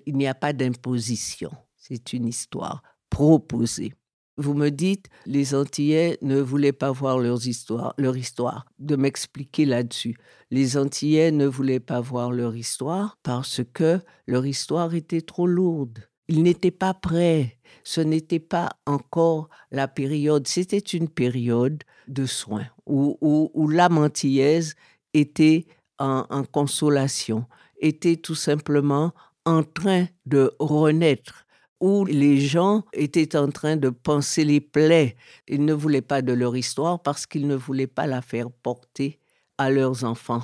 [0.07, 1.51] n'y a pas d'imposition.
[1.75, 3.93] C'est une histoire proposée.
[4.37, 9.65] Vous me dites, les Antillais ne voulaient pas voir leurs histoires, leur histoire, de m'expliquer
[9.65, 10.15] là-dessus.
[10.49, 16.09] Les Antillais ne voulaient pas voir leur histoire parce que leur histoire était trop lourde
[16.29, 17.57] il n'était pas prêt.
[17.83, 20.47] Ce n'était pas encore la période.
[20.47, 24.75] C'était une période de soins où, où, la Mantillaise
[25.13, 25.65] était
[25.97, 27.45] en, consolation,
[27.81, 29.11] était tout simplement
[29.45, 31.45] en train de renaître
[31.81, 35.15] où les gens étaient en train de penser les plaies.
[35.47, 39.19] Ils ne voulaient pas de leur histoire parce qu'ils ne voulaient pas la faire porter
[39.57, 40.43] à leurs enfants.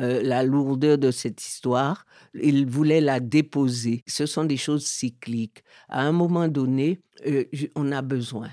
[0.00, 4.02] Euh, la lourdeur de cette histoire, il voulait la déposer.
[4.06, 5.62] Ce sont des choses cycliques.
[5.88, 8.48] À un moment donné, euh, on a besoin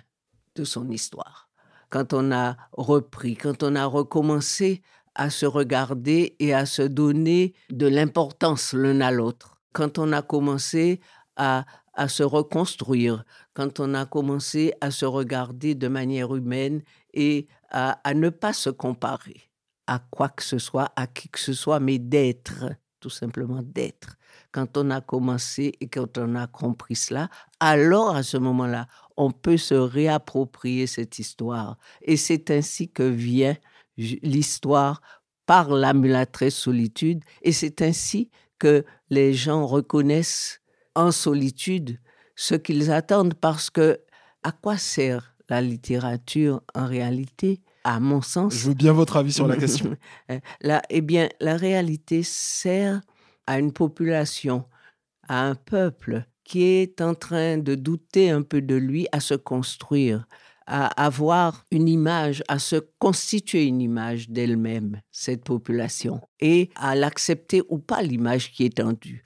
[0.55, 1.49] de son histoire.
[1.89, 4.81] Quand on a repris, quand on a recommencé
[5.15, 10.21] à se regarder et à se donner de l'importance l'un à l'autre, quand on a
[10.21, 10.99] commencé
[11.37, 16.81] à, à se reconstruire, quand on a commencé à se regarder de manière humaine
[17.13, 19.47] et à ne pas se comparer
[19.87, 22.65] à quoi que ce soit, à qui que ce soit, mais d'être,
[22.99, 24.17] tout simplement d'être.
[24.51, 29.31] Quand on a commencé et quand on a compris cela, alors à ce moment-là, on
[29.31, 31.77] peut se réapproprier cette histoire.
[32.01, 33.55] Et c'est ainsi que vient
[33.97, 35.01] l'histoire
[35.45, 35.93] par la
[36.49, 37.23] solitude.
[37.41, 40.61] Et c'est ainsi que les gens reconnaissent
[40.95, 41.99] en solitude
[42.35, 43.99] ce qu'ils attendent parce que
[44.43, 47.61] à quoi sert la littérature en réalité?
[47.87, 48.53] À mon sens.
[48.53, 49.95] Je veux bien votre avis sur la question.
[50.61, 53.01] Là, eh bien, la réalité sert
[53.47, 54.65] à une population,
[55.29, 59.35] à un peuple qui est en train de douter un peu de lui, à se
[59.35, 60.27] construire,
[60.65, 67.61] à avoir une image, à se constituer une image d'elle-même, cette population, et à l'accepter
[67.69, 69.23] ou pas l'image qui est tendue.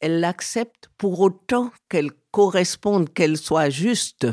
[0.00, 4.26] Elle l'accepte pour autant qu'elle corresponde, qu'elle soit juste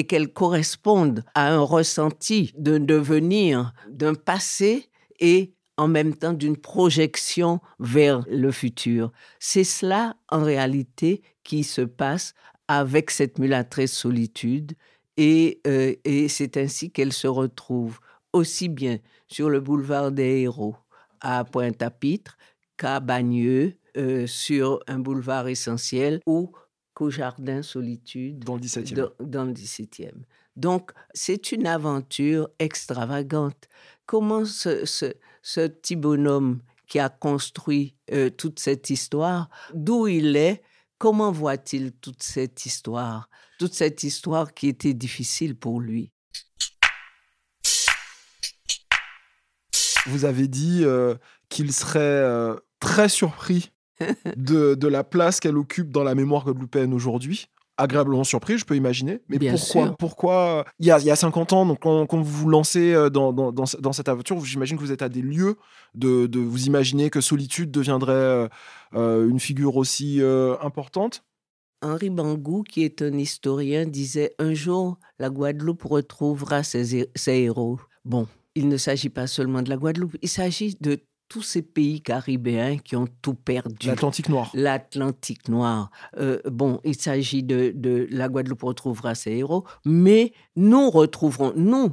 [0.00, 6.56] et qu'elles correspondent à un ressenti d'un devenir, d'un passé et en même temps d'une
[6.56, 9.12] projection vers le futur.
[9.40, 12.32] C'est cela, en réalité, qui se passe
[12.66, 14.72] avec cette mulâtresse solitude
[15.18, 18.00] et, euh, et c'est ainsi qu'elle se retrouve
[18.32, 20.76] aussi bien sur le boulevard des Héros
[21.20, 22.38] à Pointe-à-Pitre
[22.78, 26.52] qu'à Bagneux, euh, sur un boulevard essentiel ou
[27.08, 28.44] Jardin Solitude.
[28.44, 29.10] Dans le 17e.
[29.20, 30.10] dans le 17e.
[30.56, 33.68] Donc, c'est une aventure extravagante.
[34.04, 40.62] Comment ce, ce, petit bonhomme qui a construit euh, toute cette histoire, d'où il est,
[40.98, 46.12] comment voit-il toute cette histoire, toute cette histoire qui était difficile pour lui?
[50.06, 51.14] Vous avez dit euh,
[51.48, 53.70] qu'il serait euh, très surpris
[54.36, 57.48] de, la place qu'elle occupe dans la mémoire guadeloupéenne aujourd'hui
[57.80, 59.20] agréablement surpris, je peux imaginer.
[59.28, 62.48] Mais pourquoi, pourquoi il y, a, il y a 50 ans, donc quand, vous vous
[62.48, 65.56] lancez euh, dans, dans, dans, cette aventure, j'imagine que vous êtes à des lieux
[65.94, 68.48] de, de vous imaginer que Solitude deviendrait euh,
[68.94, 70.20] euh, une figure aussi
[70.62, 71.24] importante
[71.82, 77.80] Henri Bangou, qui est un historien, disait un jour la Guadeloupe retrouvera ses, ses héros.
[78.04, 80.98] Bon, il ne s'agit pas seulement de la Guadeloupe, il s'agit de
[81.30, 83.86] tous ces pays caribéens qui ont tout perdu.
[83.86, 84.50] L'Atlantique noir.
[84.52, 85.90] L'Atlantique noir.
[86.18, 91.92] Euh, bon, il s'agit de, de, La Guadeloupe retrouvera ses héros, mais nous retrouverons, nous,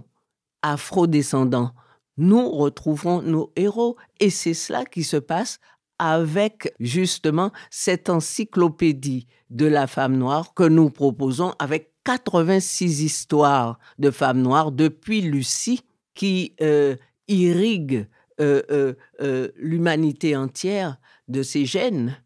[0.63, 1.71] afro-descendants,
[2.17, 3.95] nous retrouverons nos héros.
[4.19, 5.59] Et c'est cela qui se passe
[5.99, 14.09] avec justement cette encyclopédie de la femme noire que nous proposons avec 86 histoires de
[14.09, 15.81] femmes noires depuis Lucie
[16.15, 16.95] qui euh,
[17.27, 18.07] irrigue
[18.39, 20.97] euh, euh, euh, l'humanité entière
[21.27, 22.17] de ces gènes.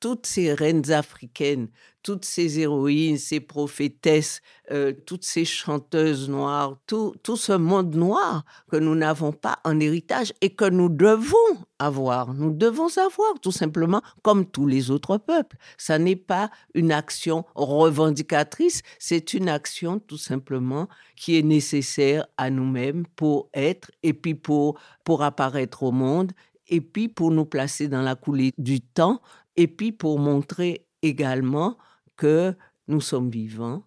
[0.00, 1.68] Toutes ces reines africaines,
[2.02, 8.44] toutes ces héroïnes, ces prophétesses, euh, toutes ces chanteuses noires, tout, tout ce monde noir
[8.70, 11.36] que nous n'avons pas en héritage et que nous devons
[11.78, 12.34] avoir.
[12.34, 15.56] Nous devons avoir, tout simplement, comme tous les autres peuples.
[15.78, 22.50] Ça n'est pas une action revendicatrice, c'est une action tout simplement qui est nécessaire à
[22.50, 26.32] nous-mêmes pour être et puis pour, pour apparaître au monde
[26.68, 29.20] et puis pour nous placer dans la coulée du temps
[29.56, 31.76] et puis pour montrer également
[32.22, 32.54] que
[32.86, 33.82] nous sommes vivants,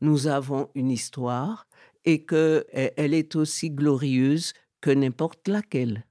[0.00, 1.66] nous avons une histoire
[2.04, 6.06] et qu'elle e, est aussi glorieuse que n'importe laquelle.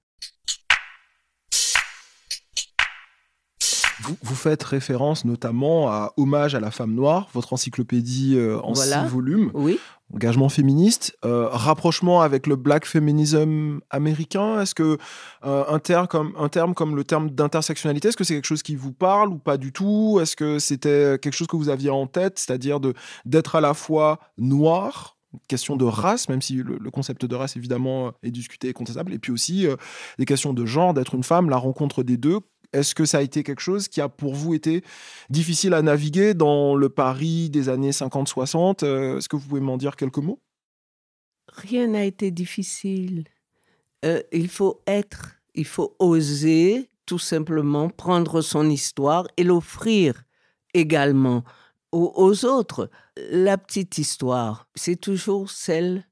[4.01, 9.05] Vous, faites référence notamment à Hommage à la femme noire, votre encyclopédie euh, en six
[9.07, 9.51] volumes.
[9.53, 9.79] Oui.
[10.13, 14.59] Engagement féministe, euh, rapprochement avec le black feminism américain.
[14.59, 14.97] Est-ce que
[15.45, 18.63] euh, un, terme comme, un terme comme le terme d'intersectionnalité, est-ce que c'est quelque chose
[18.63, 20.19] qui vous parle ou pas du tout?
[20.19, 22.79] Est-ce que c'était quelque chose que vous aviez en tête, c'est-à-dire
[23.25, 28.13] d'être à la fois noir, question de race, même si le, concept de race évidemment
[28.23, 29.67] est discuté et contestable, et puis aussi
[30.17, 32.39] des questions de genre, d'être une femme, la rencontre des deux.
[32.73, 34.83] Est-ce que ça a été quelque chose qui a pour vous été
[35.29, 39.77] difficile à naviguer dans le Paris des années 50-60 euh, Est-ce que vous pouvez m'en
[39.77, 40.39] dire quelques mots?
[41.47, 43.23] Rien n'a été difficile.
[44.05, 50.23] Euh, il faut être, il faut oser tout simplement prendre son histoire et l'offrir
[50.75, 51.43] également
[51.91, 52.91] aux, aux, autres.
[53.31, 56.05] La petite histoire, c'est toujours celle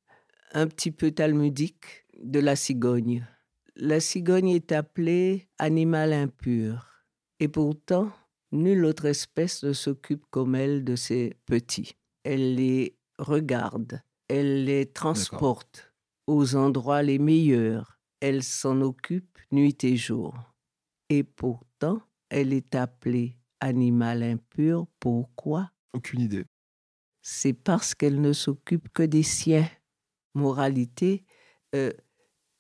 [0.54, 3.28] un petit peu talmudique de la cigogne.
[3.80, 7.06] La cigogne est appelée animal impur.
[7.40, 8.12] Et pourtant,
[8.52, 11.94] nulle autre espèce ne s'occupe comme elle de ses petits.
[12.24, 15.94] Elle les regarde, elle les transporte
[16.26, 18.00] aux endroits les meilleurs.
[18.20, 20.36] Elle s'en occupe nuit et jour.
[21.10, 24.88] Et pourtant, elle est appelée animal impur.
[25.00, 25.72] Pourquoi?
[25.94, 26.46] Aucune idée.
[27.22, 29.70] C'est parce qu'elle ne s'occupe que des siens.
[30.34, 31.26] Moralité,
[31.76, 31.92] euh,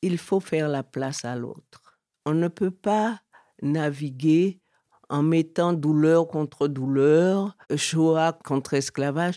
[0.07, 1.99] il faut faire la place à l'autre.
[2.25, 3.21] On ne peut pas
[3.61, 4.59] naviguer
[5.09, 9.35] en mettant douleur contre douleur, Shoah contre esclavage.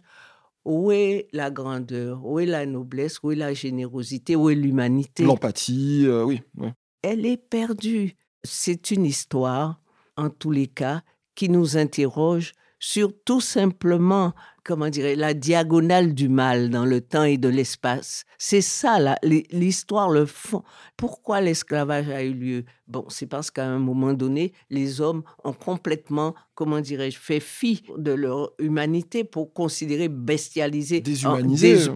[0.65, 2.25] Où est la grandeur?
[2.25, 3.23] Où est la noblesse?
[3.23, 4.37] Où est la générosité?
[4.37, 5.25] Où est l'humanité?
[5.25, 6.69] L'empathie, euh, oui, oui.
[7.03, 8.17] Elle est perdue.
[8.45, 9.81] C'est une histoire,
[10.17, 11.03] en tous les cas,
[11.35, 14.35] qui nous interroge sur tout simplement
[14.71, 18.25] comment dirais la diagonale du mal dans le temps et de l'espace.
[18.39, 19.17] C'est ça
[19.51, 20.63] l'histoire, le fond.
[20.97, 22.65] Pourquoi l'esclavage a eu lieu?
[22.87, 27.83] Bon, c'est parce qu'à un moment donné, les hommes ont complètement, comment dirais-je, fait fi
[27.99, 31.89] de leur humanité pour considérer bestialiser, déshumaniser,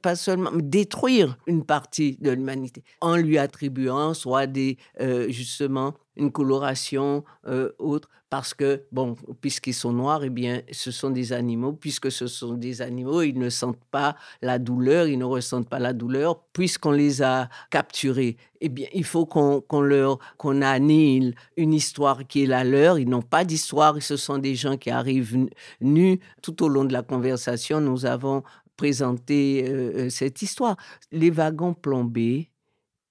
[0.00, 6.30] pas, seulement détruire une partie de l'humanité en lui attribuant soit des euh, justement une
[6.30, 11.72] coloration euh, autre parce que, bon, puisqu'ils sont noirs, eh bien, ce sont des animaux.
[11.72, 15.80] Puisque ce sont des animaux, ils ne sentent pas la douleur, ils ne ressentent pas
[15.80, 16.40] la douleur.
[16.52, 22.44] Puisqu'on les a capturés, eh bien, il faut qu'on leur, qu'on annihile une histoire qui
[22.44, 23.00] est la leur.
[23.00, 25.48] Ils n'ont pas d'histoire, ce sont des gens qui arrivent
[25.80, 26.20] nus.
[26.40, 28.44] Tout au long de la conversation, nous avons
[28.76, 30.76] présenté euh, euh, cette histoire.
[31.10, 32.52] Les wagons plombés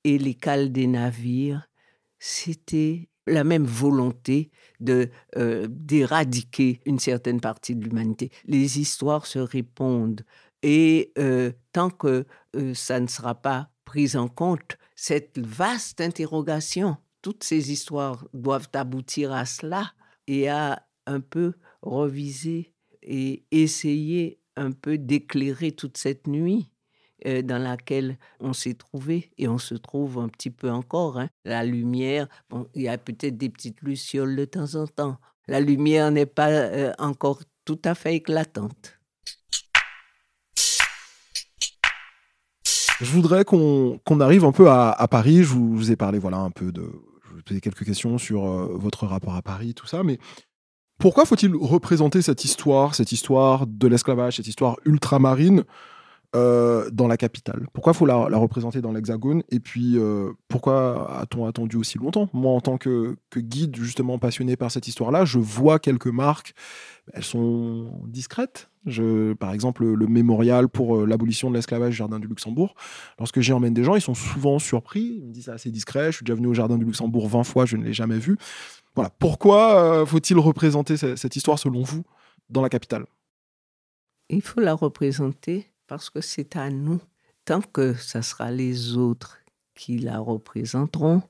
[0.06, 1.69] et les cales des navires,
[2.20, 8.32] c'était la même volonté de euh, d'éradiquer une certaine partie de l'humanité.
[8.46, 10.26] Les histoires se répondent
[10.62, 16.98] et euh, tant que euh, ça ne sera pas pris en compte, cette vaste interrogation,
[17.22, 19.94] toutes ces histoires doivent aboutir à cela
[20.28, 26.72] et à un peu reviser et essayer un peu d'éclairer toute cette nuit
[27.26, 31.20] dans laquelle on s'est trouvé et on se trouve un petit peu encore.
[31.20, 31.30] Hein.
[31.46, 35.18] La lumière, bon, il y a peut-être des petites lucioles de temps en temps.
[35.48, 39.00] La lumière n'est pas euh, encore tout à fait éclatante.
[43.02, 45.44] Je voudrais qu'on arrive un peu à, Paris.
[45.44, 46.92] Je vous, ai parlé voilà un peu de,
[47.24, 50.20] je vous ai posé quelques questions sur euh, votre rapport à Paris, tout ça, mais
[51.00, 55.64] pourquoi faut-il représenter cette histoire, cette histoire de l'esclavage, cette histoire ultramarine
[56.36, 61.48] euh, dans la capitale Pourquoi faut la, représenter dans l'Hexagone Et puis, euh, pourquoi a-t-on
[61.48, 62.30] attendu aussi longtemps?
[62.34, 66.54] Moi, en tant que, guide justement passionné par cette histoire-là, je vois quelques marques.
[67.14, 68.70] Elles sont discrètes.
[68.86, 72.76] Je, par exemple, le, mémorial pour euh, l'abolition de l'esclavage Jardin du Luxembourg.
[73.18, 75.22] Lorsque j'y emmène des gens, ils sont souvent surpris.
[75.22, 76.12] Ils me disent c'est assez discret.
[76.12, 78.38] Je suis déjà venu au Jardin du Luxembourg 20 fois, je ne l'ai jamais vu.
[78.94, 79.10] Voilà.
[79.18, 82.04] Pourquoi faut-il représenter cette histoire, selon vous,
[82.52, 83.06] dans la capitale?
[84.30, 87.02] Il faut la représenter parce que c'est à nous,
[87.46, 89.40] tant que ce sera les autres
[89.74, 91.24] qui la représenteront,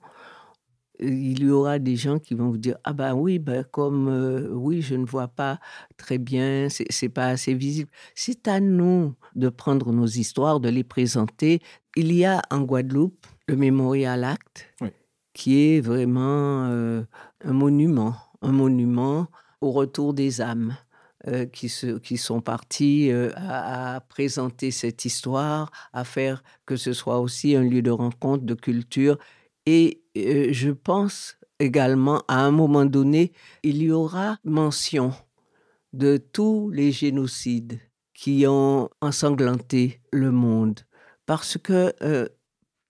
[0.99, 4.49] il y aura des gens qui vont vous dire ah ben oui ben comme euh,
[4.51, 5.61] oui je ne vois pas
[5.95, 10.83] très bien c'est pas assez visible c'est à nous de prendre nos histoires de les
[10.83, 11.61] présenter.
[11.95, 14.73] Il y a en Guadeloupe le Memorial Act
[15.31, 17.03] qui est vraiment euh,
[17.45, 19.27] un monument un monument
[19.61, 20.75] au retour des âmes
[21.27, 26.93] euh, qui, se, qui sont partis à, à, présenter cette histoire, à faire que ce
[26.93, 29.17] soit aussi un lieu de rencontre, de culture
[29.71, 35.13] et euh, je pense également, à un moment donné, il y aura mention
[35.93, 37.79] de tous les génocides
[38.15, 40.79] qui ont ensanglanté le monde.
[41.27, 42.27] Parce que euh,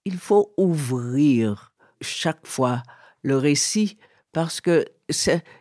[0.05, 2.83] il faut ouvrir chaque fois
[3.23, 3.97] le récit,
[4.31, 4.85] parce que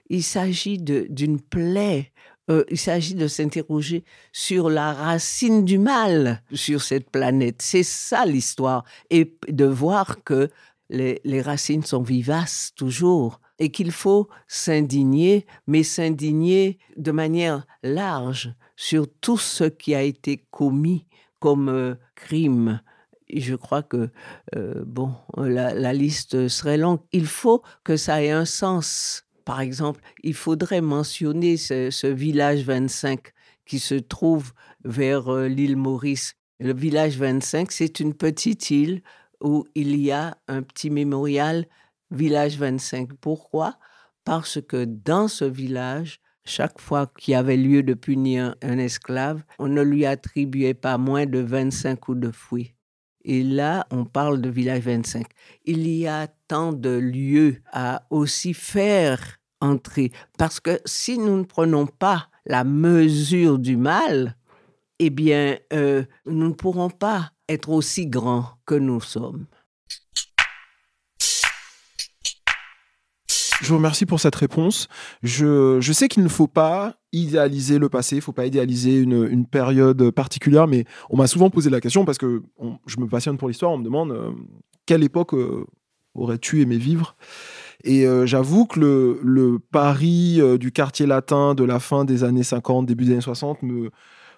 [0.09, 2.13] il s'agit d'une plaie
[2.51, 7.61] euh, il s'agit de s'interroger sur la racine du mal sur cette planète.
[7.61, 8.85] C'est ça l'histoire.
[9.11, 10.51] Et de voir que
[10.91, 19.07] les, racines sont vivaces toujours et qu'il faut s'indigner, mais s'indigner de manière large sur
[19.21, 21.07] tout ce qui a été commis
[21.41, 22.81] comme euh, crime.
[23.35, 24.09] Je crois que,
[24.57, 27.01] euh, bon, la, liste serait longue.
[27.13, 29.25] Il faut que ça ait un sens.
[29.49, 33.33] Par exemple, il faudrait mentionner ce, village 25
[33.65, 34.53] qui se trouve
[34.85, 36.35] vers euh, l'île Maurice.
[36.61, 39.01] Le village 25, c'est une petite île
[39.41, 41.65] où il y a un petit mémorial
[42.11, 43.15] Village 25.
[43.15, 43.79] Pourquoi?
[44.23, 49.43] Parce que dans ce village, chaque fois qu'il y avait lieu de punir un esclave,
[49.59, 52.75] on ne lui attribuait pas moins de 25 coups de fouet.
[53.25, 55.27] Et là, on parle de village 25.
[55.65, 60.13] Il y a tant de lieux à aussi faire entrer.
[60.39, 64.37] Parce que si nous ne prenons pas la mesure du mal,
[64.99, 69.47] eh bien, euh, nous ne pourrons pas être aussi grands que nous sommes.
[73.61, 74.89] Je vous remercie pour cette réponse.
[75.23, 78.99] Je, je sais qu'il ne faut pas idéaliser le passé, il ne faut pas idéaliser
[78.99, 82.43] une, une, période particulière, mais on m'a souvent posé la question parce que
[82.87, 84.31] je me passionne pour l'histoire, on me demande euh,
[84.87, 85.67] quelle époque euh,
[86.15, 87.17] aurais-tu aimé vivre?
[87.85, 92.43] Et euh, j'avoue que le, le Paris du quartier latin de la fin des années
[92.43, 93.91] 50, début des années 60 me,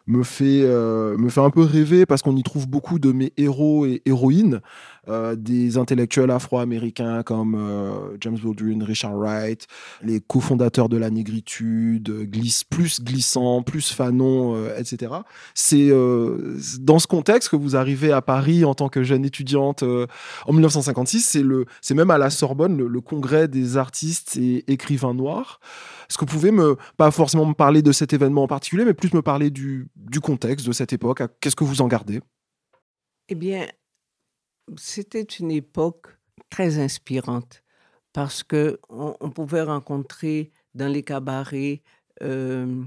[0.07, 3.33] me fait, euh, me fait un peu rêver parce qu'on y trouve beaucoup de mes
[3.37, 4.61] héros et héroïnes,
[5.09, 9.67] euh, des intellectuels afro-américains comme euh, James Baldwin, Richard Wright,
[10.03, 15.13] les cofondateurs de la négritude, glisse, plus glissant, plus fanon, etc.
[15.55, 15.91] C'est
[16.81, 21.39] dans ce contexte que vous arrivez à Paris en tant que jeune étudiante en 1956.
[21.81, 25.61] C'est même à la Sorbonne, le congrès des artistes et écrivains noirs.
[26.11, 28.95] Est-ce que vous pouvez me, pas forcément me parler de cet événement en particulier, mais
[28.95, 31.23] plus me parler du, du contexte de cette époque?
[31.41, 32.21] Qu'est-ce que vous en gardez?
[33.29, 33.69] Eh bien,
[34.77, 36.09] c'était une époque
[36.51, 37.63] très inspirante
[38.13, 41.83] parce que on, pouvait rencontrer dans les cabarets
[42.25, 42.83] euh,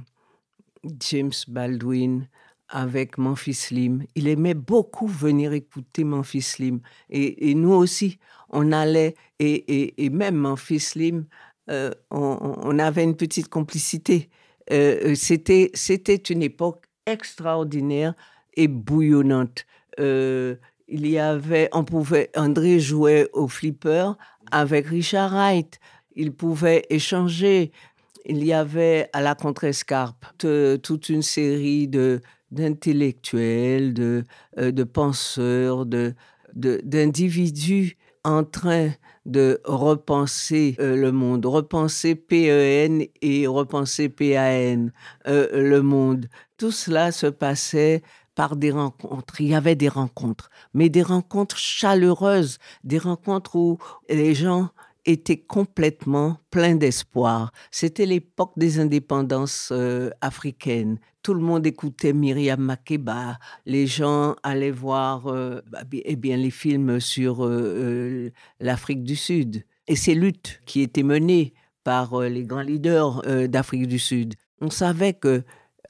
[0.99, 2.27] James Baldwin
[2.67, 4.03] avec Memphis Slim.
[4.15, 6.81] Il aimait beaucoup venir écouter Memphis Slim.
[7.09, 8.19] Et, et nous aussi,
[8.49, 11.25] on allait, et, et, et même Memphis Slim
[11.69, 14.29] euh, on, avait une petite complicité.
[14.71, 18.13] Euh, euh, c'était, c'était une époque extraordinaire
[18.55, 19.65] et bouillonnante.
[19.97, 20.57] il
[21.07, 24.11] y avait, on pouvait, André jouait au flipper
[24.51, 25.79] avec Richard Wright.
[26.15, 27.71] Il pouvait échanger.
[28.25, 34.23] Il y avait à la contrescarpe toute une série de d'intellectuels, de,
[34.57, 36.13] de penseurs, de,
[36.53, 38.91] d'individus en train
[39.25, 44.89] de repenser euh, le monde, repenser PEN et repenser PAN,
[45.27, 46.27] euh, le monde.
[46.57, 48.03] Tout cela se passait
[48.35, 49.41] par des rencontres.
[49.41, 53.77] Il y avait des rencontres, mais des rencontres chaleureuses, des rencontres où
[54.09, 54.69] les gens
[55.05, 57.51] était complètement plein d'espoir.
[57.71, 60.99] C'était l'époque des indépendances euh, africaines.
[61.23, 63.39] Tout le monde écoutait Myriam Makeba.
[63.65, 69.63] Les gens allaient voir euh, bah, eh bien, les films sur euh, l'Afrique du Sud.
[69.87, 71.53] Et ces luttes qui étaient menées
[71.83, 74.35] par les grands leaders d'Afrique du Sud.
[74.61, 75.43] On savait que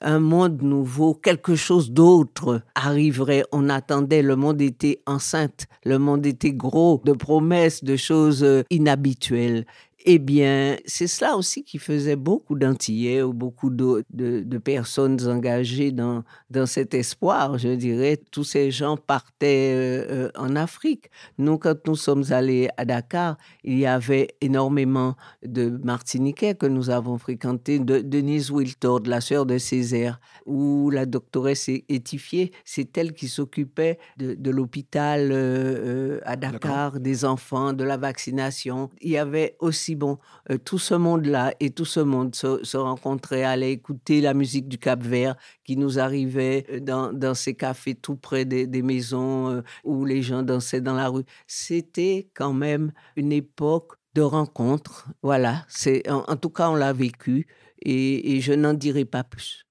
[0.04, 3.44] un monde nouveau, quelque chose d'autre arriverait.
[3.52, 8.62] On attendait, le monde était enceinte, le monde était gros de promesses, de choses euh,
[8.70, 9.66] inhabituelles.
[10.06, 15.92] Eh bien, c'est cela aussi qui faisait beaucoup d'Antillais ou beaucoup de, de, personnes engagées
[15.92, 18.20] dans, dans cet espoir, je dirais.
[18.30, 21.10] Tous ces gens partaient euh, euh, en Afrique.
[21.38, 26.90] Nous, quand nous sommes allés à Dakar, il y avait énormément de Martiniquais que nous
[26.90, 33.14] avons fréquentés, de Denise Wiltord, la sœur de Césaire, ou la doctoresse étifiée, c'est elle
[33.14, 38.90] qui s'occupait de, de l'hôpital euh, à Dakar, des enfants, de la vaccination.
[39.00, 40.18] Il y avait aussi bon,
[40.50, 44.78] euh, tout ce monde-là et tout ce monde se, rencontrait, allait écouter la musique du
[44.78, 50.22] Cap-Vert qui nous arrivait euh, dans, ces cafés tout près des, maisons euh, où les
[50.22, 51.24] gens dansaient dans la rue.
[51.46, 55.08] C'était quand même une époque de rencontre.
[55.22, 57.46] Voilà, c'est en, tout cas on l'a vécu
[57.80, 59.64] et, et je n'en dirai pas plus.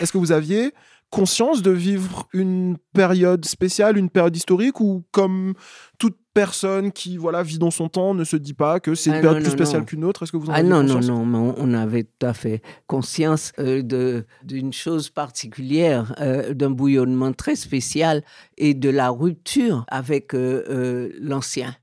[0.00, 0.72] Est-ce que vous aviez
[1.10, 5.54] conscience de vivre une période spéciale, une période historique, ou comme
[5.98, 9.16] toute personne qui voilà vit dans son temps ne se dit pas que c'est une
[9.16, 10.22] ah, période plus spéciale qu'une autre?
[10.22, 13.52] Est-ce que vous en ah, non, non, non, non, on avait tout à fait conscience
[13.58, 18.22] euh, de d'une chose particulière, euh, d'un bouillonnement très spécial
[18.56, 21.74] et de la rupture avec euh, l'ancien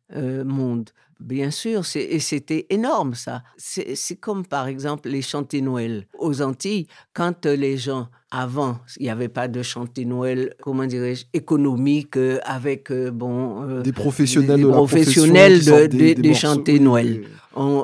[0.46, 0.92] monde.
[1.20, 3.42] Bien sûr, et c'était énorme ça.
[3.58, 9.10] C'est comme par exemple les chantés Noël aux Antilles, quand les gens avant, il n'y
[9.10, 14.62] avait pas de chanter Noël, comment dirais-je, économique euh, avec euh, bon euh, des professionnels,
[14.62, 17.24] des, professionnels de, des, des, Noël.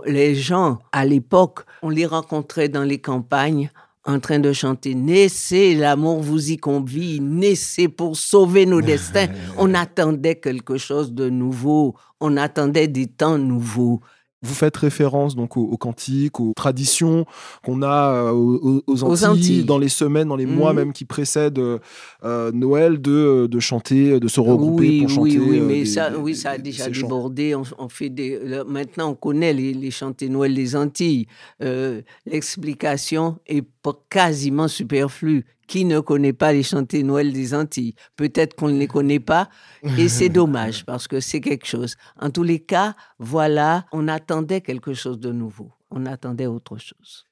[0.06, 3.72] les gens à l'époque, on les rencontrait dans les campagnes
[4.06, 9.28] en train de chanter Naissez, l'amour vous y convie, naissez pour sauver nos destins.
[9.58, 14.02] On attendait quelque chose de nouveau, on attendait des temps nouveaux.
[14.44, 17.26] Vous faites référence donc aux, cantiques, aux traditions
[17.64, 20.76] qu'on a euh, aux, Antilles, dans les semaines, dans les mois mmh.
[20.76, 21.62] même qui précèdent
[22.26, 25.40] euh, Noël, de, de chanter, de se regrouper pour chanter.
[25.40, 27.56] Oui, euh, mais ça, oui, ça a déjà débordé.
[27.56, 28.38] On, fait des,
[28.68, 31.26] maintenant, on connaît les, les chantés Noël des Antilles.
[32.26, 37.96] L'explication est quasiment superflue qui ne connaît pas les chantés Noël des Antilles?
[38.16, 39.50] Peut-être qu'on ne les connaît pas
[39.98, 41.96] et c'est dommage parce que c'est quelque chose.
[42.20, 45.72] En tous les cas, voilà, on attendait quelque chose de nouveau.
[45.92, 47.28] On attendait autre chose.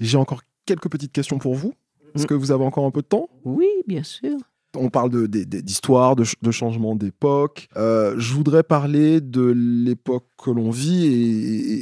[0.00, 1.74] J'ai encore quelques petites questions pour vous.
[2.14, 2.26] Est-ce mm.
[2.26, 3.28] que vous avez encore un peu de temps?
[3.44, 4.38] Oui, bien sûr.
[4.76, 7.68] On parle d'histoire, de, de, changement d'époque.
[7.76, 11.06] Euh, je voudrais parler de l'époque que l'on vit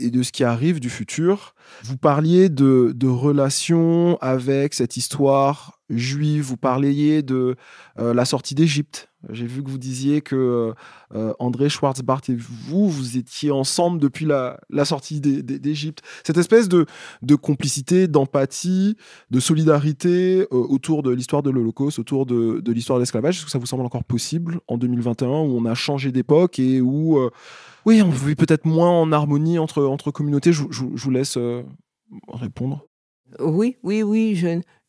[0.05, 1.55] et, de ce qui arrive du futur.
[1.84, 7.57] Vous parliez de, relations avec cette histoire juive, vous parliez de
[7.99, 9.12] euh, la sortie d'Égypte.
[9.31, 10.75] J'ai vu que vous disiez que
[11.14, 16.03] euh, André Schwarzbart et vous, vous étiez ensemble depuis la, sortie d'Égypte.
[16.25, 16.87] Cette espèce de,
[17.37, 18.97] complicité, d'empathie,
[19.31, 23.51] de solidarité euh, autour de l'histoire de l'Holocauste, autour de, l'histoire de l'esclavage, est-ce que
[23.51, 27.18] ça vous semble encore possible en 2021 où on a changé d'époque et où,
[27.87, 30.53] oui, on vit peut-être moins en harmonie entre, communautés?
[30.53, 31.39] Je, je vous laisse
[32.29, 32.87] répondre.
[33.39, 34.35] Oui, oui, oui,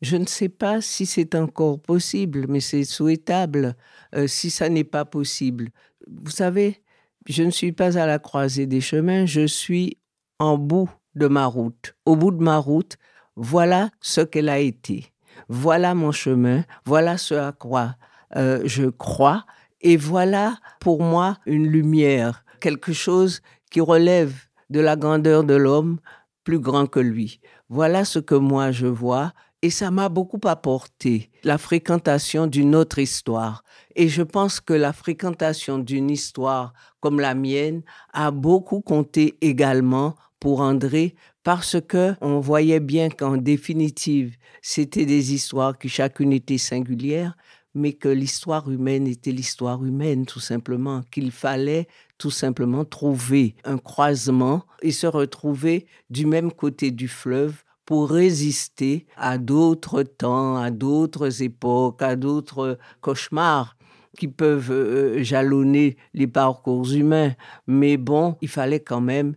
[0.02, 3.76] je, ne sais pas si c'est encore possible, mais c'est souhaitable
[4.16, 5.70] euh, si ça n'est pas possible.
[6.08, 6.82] Vous savez,
[7.28, 9.98] je ne suis pas à la croisée des chemins, je suis
[10.40, 11.96] en bout de ma route.
[12.06, 12.98] Au bout de ma route,
[13.36, 15.14] voilà ce qu'elle a été.
[15.48, 17.96] Voilà mon chemin, voilà ce à quoi
[18.36, 19.46] euh, je crois,
[19.82, 24.34] et voilà pour moi une lumière, quelque chose qui relève
[24.70, 26.00] de la grandeur de l'homme,
[26.44, 27.40] plus grand que lui.
[27.70, 29.34] Voilà ce que moi je vois
[29.64, 33.64] et ça m'a beaucoup apporté, la fréquentation d'une autre histoire.
[33.96, 40.16] Et je pense que la fréquentation d'une histoire comme la mienne a beaucoup compté également
[40.42, 46.58] pour André parce que on voyait bien qu'en définitive, c'était des histoires qui chacune était
[46.58, 47.38] singulière,
[47.74, 51.88] mais que l'histoire humaine était l'histoire humaine tout simplement, qu'il fallait
[52.24, 59.08] tout simplement trouver un croisement et se retrouver du même côté du fleuve pour résister
[59.18, 63.76] à d'autres temps, à d'autres époques, à d'autres cauchemars
[64.18, 67.34] qui peuvent euh, jalonner les parcours humains.
[67.68, 69.36] Mais bon, il fallait quand même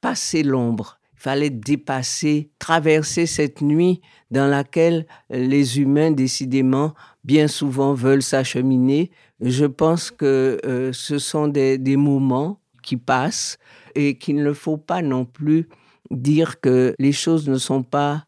[0.00, 7.92] passer l'ombre, il fallait dépasser, traverser cette nuit dans laquelle les humains, décidément, bien souvent
[7.92, 9.10] veulent s'acheminer.
[9.42, 13.58] Je pense que euh, ce sont des, des moments qui passent
[13.94, 15.68] et qu'il ne faut pas non plus
[16.10, 18.24] dire que les choses ne sont pas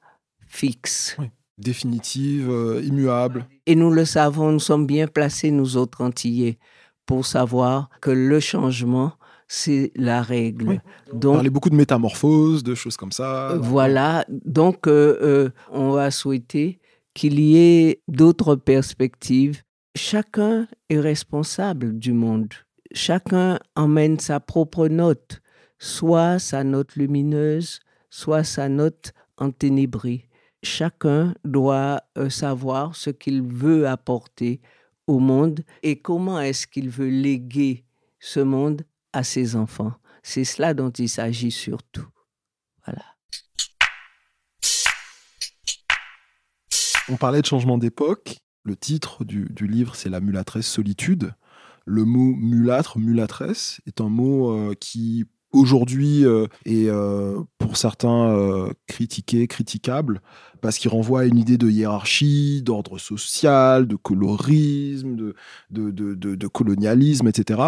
[0.47, 1.17] fixes.
[1.59, 3.47] Définitives, euh, immuables.
[3.67, 6.59] Et nous le savons, nous sommes bien placés, nous autres Antillais,
[7.07, 9.13] pour savoir que le changement,
[9.47, 10.81] c'est la règle.
[11.13, 13.57] Donc, on parlait beaucoup de métamorphoses, de choses comme ça.
[13.61, 16.81] Voilà, donc euh, euh, on va souhaiter
[17.15, 19.63] qu'il y ait d'autres perspectives
[19.95, 22.53] chacun est responsable du monde.
[22.93, 25.41] Chacun emmène sa propre note,
[25.79, 27.81] soit sa note lumineuse,
[28.11, 30.29] soit sa note enténébrée.
[30.63, 34.61] Chacun doit euh, savoir ce qu'il veut apporter
[35.07, 37.85] au monde et comment est-ce qu'il veut léguer
[38.19, 38.83] ce monde
[39.13, 39.93] à ses enfants.
[40.23, 42.07] C'est cela dont il s'agit surtout.
[42.87, 43.05] Voilà.
[47.11, 48.44] On parlait de changement d'époque.
[48.67, 51.35] Le titre du, livre, c'est La mulâtresse solitude.
[51.85, 58.71] Le mot mulâtre, mulâtresse, est un mot euh, qui aujourd'hui euh, est euh, pour certains
[58.87, 60.23] critiqué, critiquable,
[60.63, 65.35] parce qu'il renvoie à une idée de hiérarchie, d'ordre social, de colorisme,
[65.71, 67.61] de, colonialisme, etc.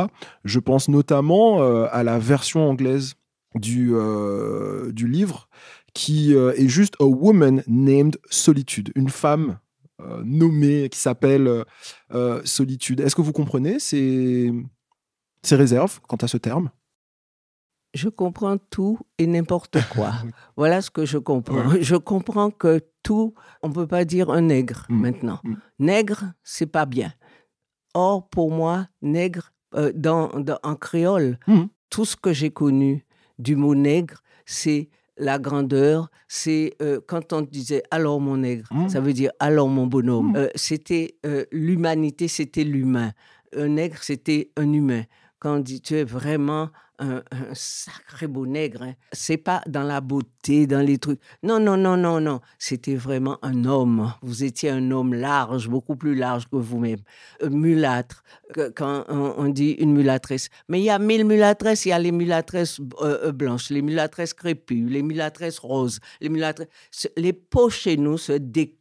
[0.46, 3.16] Je pense notamment à la version anglaise
[3.54, 3.94] du,
[4.94, 5.50] livre,
[5.92, 9.58] qui est juste A Woman Named Solitude, une femme
[10.24, 11.64] nommé qui s'appelle euh,
[12.12, 13.00] euh, solitude.
[13.00, 14.52] Est-ce que vous comprenez ces,
[15.42, 16.70] ces réserves quant à ce terme?
[17.94, 20.12] Je comprends tout et n'importe quoi.
[20.56, 21.70] voilà ce que je comprends.
[21.80, 25.00] Je comprends que tout, on ne peut pas dire un nègre mm.
[25.00, 25.40] maintenant.
[25.44, 25.54] Mm.
[25.78, 27.12] Nègre, c'est pas bien.
[27.94, 29.52] Or, pour moi, nègre,
[29.94, 30.30] dans,
[30.62, 31.64] en créole, mm.
[31.88, 33.06] tout ce que j'ai connu
[33.38, 38.88] du mot nègre, c'est la grandeur, c'est euh, quand on disait alors mon nègre, mmh.
[38.88, 40.32] ça veut dire alors mon bonhomme.
[40.32, 40.36] Mmh.
[40.36, 43.12] Euh, c'était euh, l'humanité, c'était l'humain.
[43.56, 45.04] Un nègre, c'était un humain.
[45.38, 47.22] Quand on dit tu es vraiment un,
[47.52, 48.82] sacré beau nègre.
[48.82, 48.94] Hein.
[49.12, 51.20] C'est pas dans la beauté, dans les trucs.
[51.42, 52.40] Non, non, non, non, non.
[52.58, 54.12] C'était vraiment un homme.
[54.22, 57.00] Vous étiez un homme large, beaucoup plus large que vous-même.
[57.42, 58.22] mulâtre,
[58.74, 60.48] quand on, dit une mulâtresse.
[60.68, 61.86] Mais il y a mille mulâtresses.
[61.86, 66.28] Il y a les mulâtresses euh, euh, blanches, les mulâtresses crépues, les mulâtresses roses, les
[66.28, 66.68] mulâtresses.
[67.16, 68.76] Les peaux chez nous se découvrent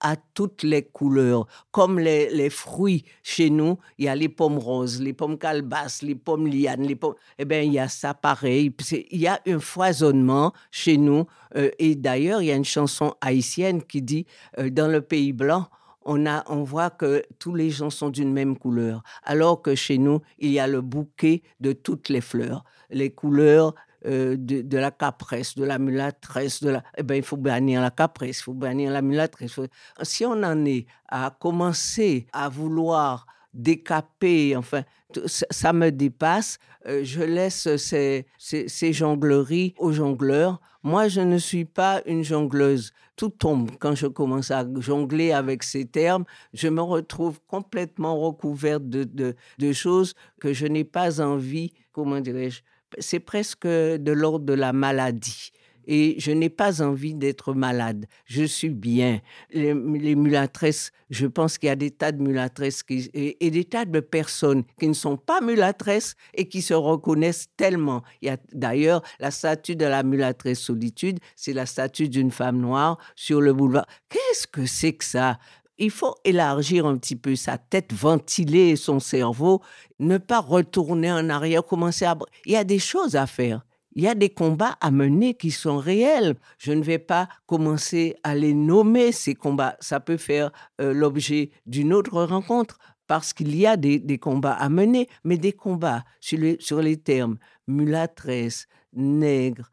[0.00, 1.46] à toutes les couleurs.
[1.70, 6.14] Comme les, fruits chez nous, il y a les pommes roses, les pommes calbasses, les
[6.14, 7.14] pommes lianes, les pommes.
[7.38, 8.74] Eh bien, il y a ça pareil.
[9.10, 11.26] Il y a un foisonnement chez nous.
[11.56, 14.26] Euh, et d'ailleurs, il y a une chanson haïtienne qui dit
[14.58, 15.66] euh, Dans le pays blanc,
[16.04, 19.98] on, a, on voit que tous les gens sont d'une même couleur, alors que chez
[19.98, 23.74] nous, il y a le bouquet de toutes les fleurs, les couleurs
[24.06, 26.82] euh, de, la capresse, de la mulâtresse, de la...
[26.96, 29.60] eh ben, il faut bannir la capresse, il faut bannir la mulâtresse.
[30.02, 34.82] Si on en est à commencer à vouloir décaper, enfin,
[35.28, 36.58] ça me dépasse.
[36.86, 40.60] Euh, je laisse ces, ces, jongleries aux jongleurs.
[40.82, 42.92] Moi, je ne suis pas une jongleuse.
[43.14, 46.24] Tout tombe quand je commence à jongler avec ces termes.
[46.54, 52.62] Je me retrouve complètement recouverte de, de choses que je n'ai pas envie, comment dirais-je,
[52.98, 55.52] c'est presque de l'ordre de la maladie.
[55.86, 58.06] Et je n'ai pas envie d'être malade.
[58.24, 59.20] Je suis bien.
[59.52, 64.00] Les, mulâtresses, je pense qu'il y a des tas de mulâtresses et, des tas de
[64.00, 68.02] personnes qui ne sont pas mulâtresses et qui se reconnaissent tellement.
[68.20, 72.60] Il y a d'ailleurs la statue de la mulâtresse solitude, c'est la statue d'une femme
[72.60, 73.86] noire sur le boulevard.
[74.08, 75.38] Qu'est-ce que c'est que ça?
[75.78, 79.62] Il faut élargir un petit peu sa tête, ventiler son cerveau,
[79.98, 82.16] ne pas retourner en arrière, commencer à...
[82.46, 83.64] Il y a des choses à faire.
[83.94, 86.36] Il y a des combats à mener qui sont réels.
[86.58, 89.76] Je ne vais pas commencer à les nommer, ces combats.
[89.80, 90.50] Ça peut faire
[90.80, 92.78] euh, l'objet d'une autre rencontre
[93.12, 96.96] parce qu'il y a des, combats à mener, mais des combats sur les, sur les
[96.96, 97.36] termes
[97.66, 99.70] mulâtresse, nègre,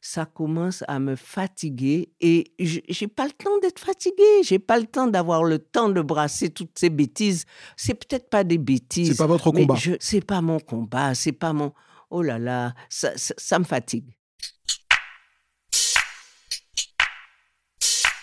[0.00, 4.86] ça commence à me fatiguer et j'ai pas le temps d'être fatigué, j'ai pas le
[4.86, 7.44] temps d'avoir le temps de brasser toutes ces bêtises.
[7.76, 9.08] C'est peut-être pas des bêtises.
[9.08, 9.76] C'est pas votre combat.
[10.00, 11.74] C'est pas mon combat, c'est pas mon.
[12.08, 14.16] Oh là là, ça, ça, me fatigue.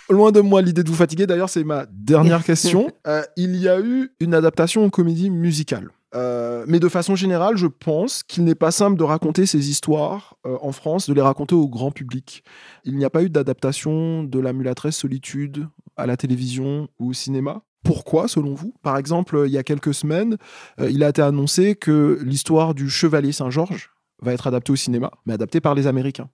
[0.09, 2.91] Loin de moi l'idée de vous fatiguer, d'ailleurs c'est ma dernière question.
[3.07, 5.91] Euh, il y a eu une adaptation en comédie musicale.
[6.15, 10.37] Euh, mais de façon générale, je pense qu'il n'est pas simple de raconter ces histoires
[10.45, 12.43] euh, en France, de les raconter au grand public.
[12.83, 17.13] Il n'y a pas eu d'adaptation de La mulâtresse solitude à la télévision ou au
[17.13, 17.61] cinéma.
[17.83, 18.73] Pourquoi, selon vous?
[18.81, 20.37] Par exemple, il y a quelques semaines,
[20.81, 23.91] euh, il a été annoncé que l'histoire du Chevalier Saint-Georges
[24.21, 26.29] va être adaptée au cinéma, mais adaptée par les Américains.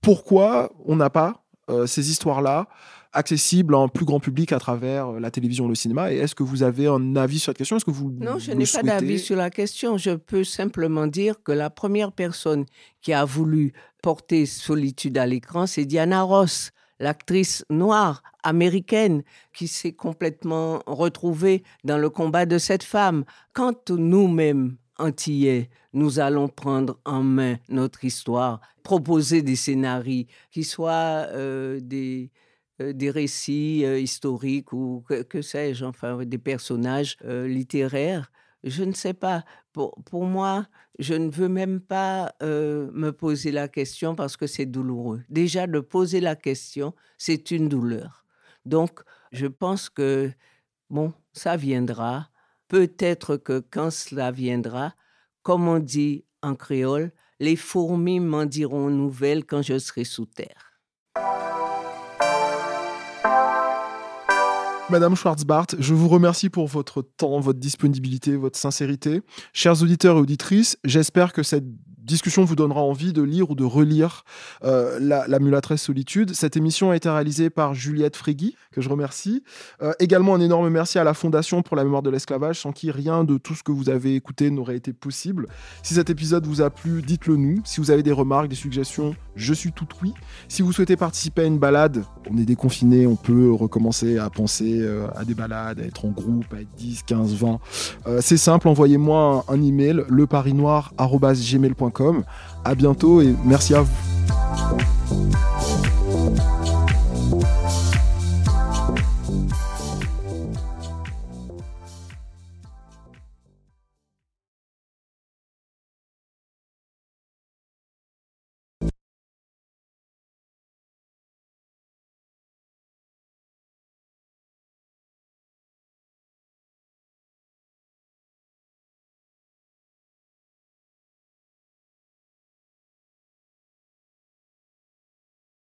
[0.00, 1.38] Pourquoi on n'a pas
[1.86, 2.66] ces histoires-là
[3.12, 6.12] accessible en plus grand public à travers euh, la télévision, le cinéma.
[6.12, 7.76] Et est-ce que vous avez un avis sur cette question?
[7.76, 9.98] Est-ce que vous Non, je n'ai pas d'avis sur la question.
[9.98, 12.64] Je peux simplement dire que la première personne
[13.00, 19.92] qui a voulu porter Solitude à l'écran, c'est Diana Ross l'actrice noire américaine qui s'est
[19.92, 23.24] complètement retrouvée dans le combat de cette femme.
[23.52, 31.26] Quand nous-mêmes, Antillais, nous allons prendre en main notre histoire, proposer des scénarios qui soient
[31.32, 32.30] euh, des,
[32.92, 38.30] des récits historiques ou que, sais-je, enfin des personnages littéraires.
[38.64, 39.44] Je ne sais pas.
[39.72, 40.66] Pour, pour, moi,
[40.98, 45.22] je ne veux même pas me poser la question parce que c'est douloureux.
[45.28, 48.24] Déjà, de poser la question, c'est une douleur.
[48.64, 49.00] Donc,
[49.32, 50.30] je pense que,
[50.90, 52.28] bon, ça viendra.
[52.68, 54.94] Peut-être que quand cela viendra,
[55.42, 60.71] comme on dit en créole, les fourmis m'en diront nouvelles quand je serai sous terre.
[64.92, 69.22] Madame Schwarzbart, je vous remercie pour votre temps, votre disponibilité, votre sincérité.
[69.54, 71.64] Chers auditeurs et auditrices, j'espère que cette
[72.04, 74.24] discussion vous donnera envie de lire ou de relire
[74.64, 76.34] euh, la, la, Mulâtresse Solitude.
[76.34, 79.42] Cette émission a été réalisée par Juliette Frégui, que je remercie.
[79.82, 82.90] Euh, également un énorme merci à la Fondation pour la mémoire de l'esclavage, sans qui
[82.90, 85.46] rien de tout ce que vous avez écouté n'aurait été possible.
[85.82, 87.60] Si cet épisode vous a plu, dites-le nous.
[87.64, 90.12] Si vous avez des remarques, des suggestions, je suis tout oui.
[90.48, 94.80] Si vous souhaitez participer à une balade, on est déconfiné, on peut recommencer à penser
[94.80, 97.58] euh, à des balades, à être en groupe, à être 10, 15, 20.
[98.20, 101.91] C'est simple, envoyez-moi un, un email, leparinoir.gmail.com
[102.64, 105.51] à bientôt et merci à vous.